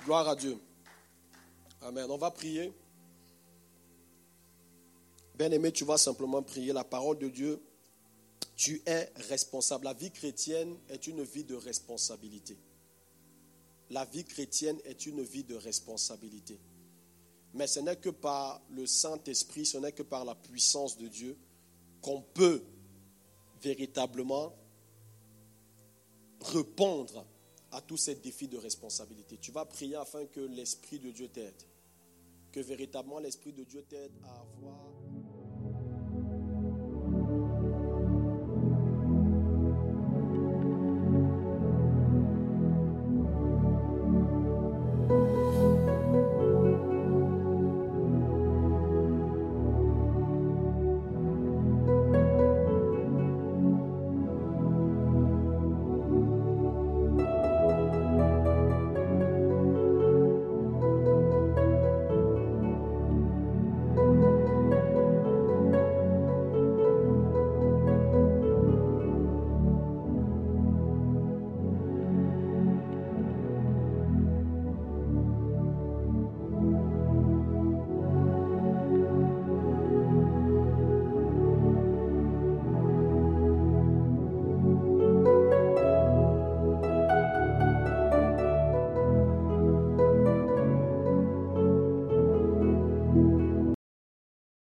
[0.04, 0.58] Gloire à Dieu.
[1.82, 2.06] Amen.
[2.08, 2.72] On va prier.
[5.34, 7.62] Bien-aimé, tu vas simplement prier la parole de Dieu
[8.58, 9.84] Tu es responsable.
[9.84, 12.58] La vie chrétienne est une vie de responsabilité.
[13.90, 16.58] La vie chrétienne est une vie de responsabilité.
[17.54, 21.38] Mais ce n'est que par le Saint-Esprit, ce n'est que par la puissance de Dieu
[22.02, 22.64] qu'on peut
[23.62, 24.52] véritablement
[26.40, 27.24] répondre
[27.70, 29.38] à tous ces défis de responsabilité.
[29.38, 31.62] Tu vas prier afin que l'Esprit de Dieu t'aide,
[32.50, 35.17] que véritablement l'Esprit de Dieu t'aide à avoir...